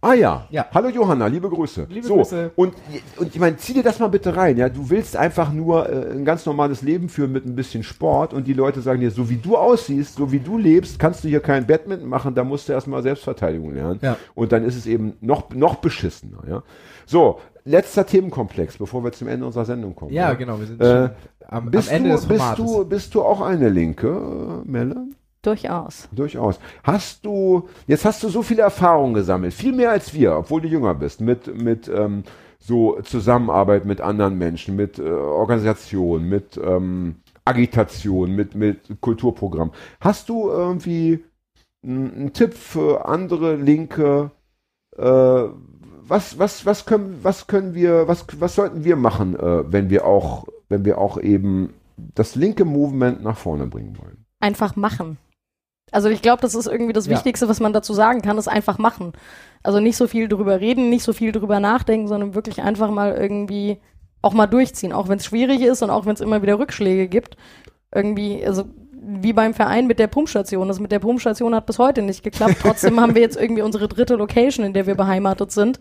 [0.01, 0.47] Ah ja.
[0.49, 0.65] Ja.
[0.73, 1.85] Hallo Johanna, liebe Grüße.
[1.89, 2.51] Liebe so, Grüße.
[2.55, 2.73] Und,
[3.17, 4.55] und ich meine, zieh dir das mal bitte rein.
[4.57, 8.33] Ja, du willst einfach nur äh, ein ganz normales Leben führen mit ein bisschen Sport
[8.33, 11.27] und die Leute sagen dir, so wie du aussiehst, so wie du lebst, kannst du
[11.27, 13.99] hier kein Badminton machen, da musst du erstmal Selbstverteidigung lernen.
[14.01, 14.15] Ja.
[14.35, 16.43] Und dann ist es eben noch, noch beschissener.
[16.47, 16.63] Ja.
[17.05, 17.39] So,
[17.69, 20.11] letzter Themenkomplex, bevor wir zum Ende unserer Sendung kommen.
[20.11, 21.11] Ja, genau, wir sind Äh, schon
[21.47, 25.07] am, am Bist, Ende du, des bist, du, bist du auch eine Linke, Melle?
[25.41, 26.09] Durchaus.
[26.11, 26.59] Durchaus.
[26.83, 30.67] Hast du, jetzt hast du so viele Erfahrungen gesammelt, viel mehr als wir, obwohl du
[30.67, 32.23] jünger bist, mit, mit ähm,
[32.57, 37.15] so Zusammenarbeit mit anderen Menschen, mit äh, Organisation, mit ähm,
[37.45, 39.71] Agitation, mit, mit Kulturprogramm.
[40.01, 41.23] Hast du irgendwie
[41.83, 44.31] einen einen Tipp für andere Linke?
[44.97, 45.43] Äh,
[46.09, 50.05] was, was, was, können, was können wir, was, was sollten wir machen, äh, wenn wir
[50.05, 54.25] auch, wenn wir auch eben das linke Movement nach vorne bringen wollen?
[54.39, 55.17] Einfach machen.
[55.91, 57.13] Also ich glaube, das ist irgendwie das Ja.
[57.13, 59.13] Wichtigste, was man dazu sagen kann, ist einfach machen.
[59.63, 63.15] Also nicht so viel drüber reden, nicht so viel drüber nachdenken, sondern wirklich einfach mal
[63.15, 63.79] irgendwie
[64.21, 67.07] auch mal durchziehen, auch wenn es schwierig ist und auch wenn es immer wieder Rückschläge
[67.07, 67.37] gibt.
[67.93, 68.65] Irgendwie, also
[69.01, 70.67] wie beim Verein mit der Pumpstation.
[70.67, 72.57] Das mit der Pumpstation hat bis heute nicht geklappt.
[72.61, 75.79] Trotzdem haben wir jetzt irgendwie unsere dritte Location, in der wir beheimatet sind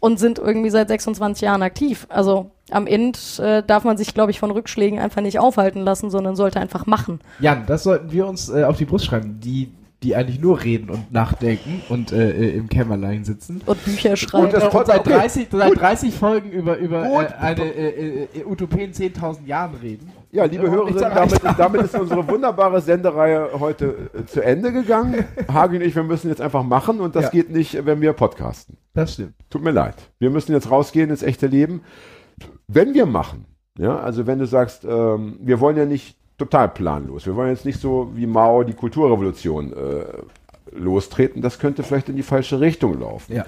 [0.00, 2.06] und sind irgendwie seit 26 Jahren aktiv.
[2.08, 6.10] Also am Ende äh, darf man sich, glaube ich, von Rückschlägen einfach nicht aufhalten lassen,
[6.10, 7.20] sondern sollte einfach machen.
[7.40, 9.72] Jan, das sollten wir uns äh, auf die Brust schreiben, die,
[10.02, 13.60] die eigentlich nur reden und nachdenken und äh, äh, im Kämmerlein sitzen.
[13.66, 14.50] Und Bücher schreiben.
[14.52, 15.10] das und seit okay.
[15.10, 20.12] 30, seit 30 Folgen über, über äh, eine äh, äh, Utopie in 10.000 Jahren reden.
[20.30, 25.24] Ja, liebe nichts Hörerinnen, damit, damit ist unsere wunderbare Sendereihe heute äh, zu Ende gegangen.
[25.52, 27.30] Hagi und ich, wir müssen jetzt einfach machen und das Ja.
[27.30, 28.76] geht nicht, wenn wir podcasten.
[28.94, 29.34] Das stimmt.
[29.50, 29.96] Tut mir leid.
[30.20, 31.82] Wir müssen jetzt rausgehen ins echte Leben.
[32.68, 33.46] Wenn wir machen,
[33.78, 37.64] ja, also wenn du sagst, ähm, wir wollen ja nicht total planlos, wir wollen jetzt
[37.64, 40.04] nicht so wie Mao die Kulturrevolution äh,
[40.72, 43.34] lostreten, das könnte vielleicht in die falsche Richtung laufen.
[43.34, 43.46] Ja.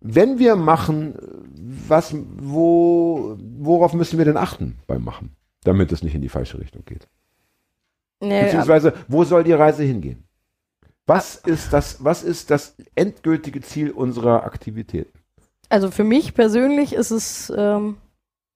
[0.00, 1.14] Wenn wir machen,
[1.88, 6.58] was, wo, worauf müssen wir denn achten beim Machen, damit es nicht in die falsche
[6.58, 7.08] Richtung geht?
[8.20, 10.24] Nee, Beziehungsweise, wo soll die Reise hingehen?
[11.06, 15.22] Was ist das, was ist das endgültige Ziel unserer Aktivitäten?
[15.72, 17.96] also für mich persönlich ist es, ähm,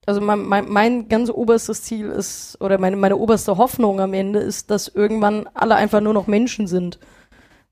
[0.06, 4.38] also mein, mein, mein ganz oberstes Ziel ist, oder meine, meine oberste Hoffnung am Ende
[4.38, 7.00] ist, dass irgendwann alle einfach nur noch Menschen sind.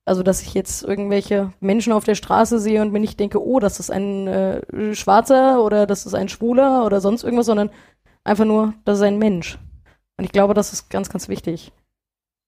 [0.04, 3.58] Also, dass ich jetzt irgendwelche Menschen auf der Straße sehe und mir nicht denke, oh,
[3.58, 7.70] das ist ein äh, Schwarzer oder das ist ein Schwuler oder sonst irgendwas, sondern
[8.22, 9.58] einfach nur, das ist ein Mensch.
[10.18, 11.72] Und ich glaube, das ist ganz, ganz wichtig.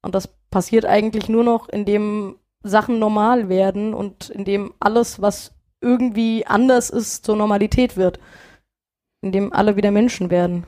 [0.03, 6.47] Und das passiert eigentlich nur noch, indem Sachen normal werden und indem alles, was irgendwie
[6.47, 8.19] anders ist, zur Normalität wird.
[9.27, 10.65] Indem alle wieder Menschen werden.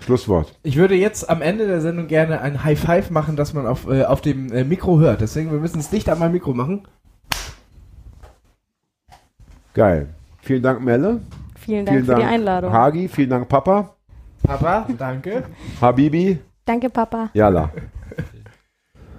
[0.00, 0.58] Schlusswort.
[0.64, 3.86] Ich würde jetzt am Ende der Sendung gerne ein High Five machen, das man auf,
[3.86, 5.20] äh, auf dem äh, Mikro hört.
[5.20, 6.88] Deswegen, wir müssen es dicht an mein Mikro machen.
[9.74, 10.08] Geil.
[10.42, 11.20] Vielen Dank, Melle.
[11.56, 12.72] Vielen Dank Vielen für Dank, die Einladung.
[12.72, 13.06] Hagi.
[13.06, 13.94] Vielen Dank, Papa.
[14.42, 15.44] Papa, danke.
[15.80, 16.40] Habibi.
[16.64, 17.30] Danke, Papa.
[17.32, 17.70] Yalla.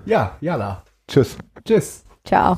[0.05, 0.84] Ja, jalla.
[1.07, 1.38] Tschüss.
[1.63, 2.03] Tschüss.
[2.25, 2.57] Ciao.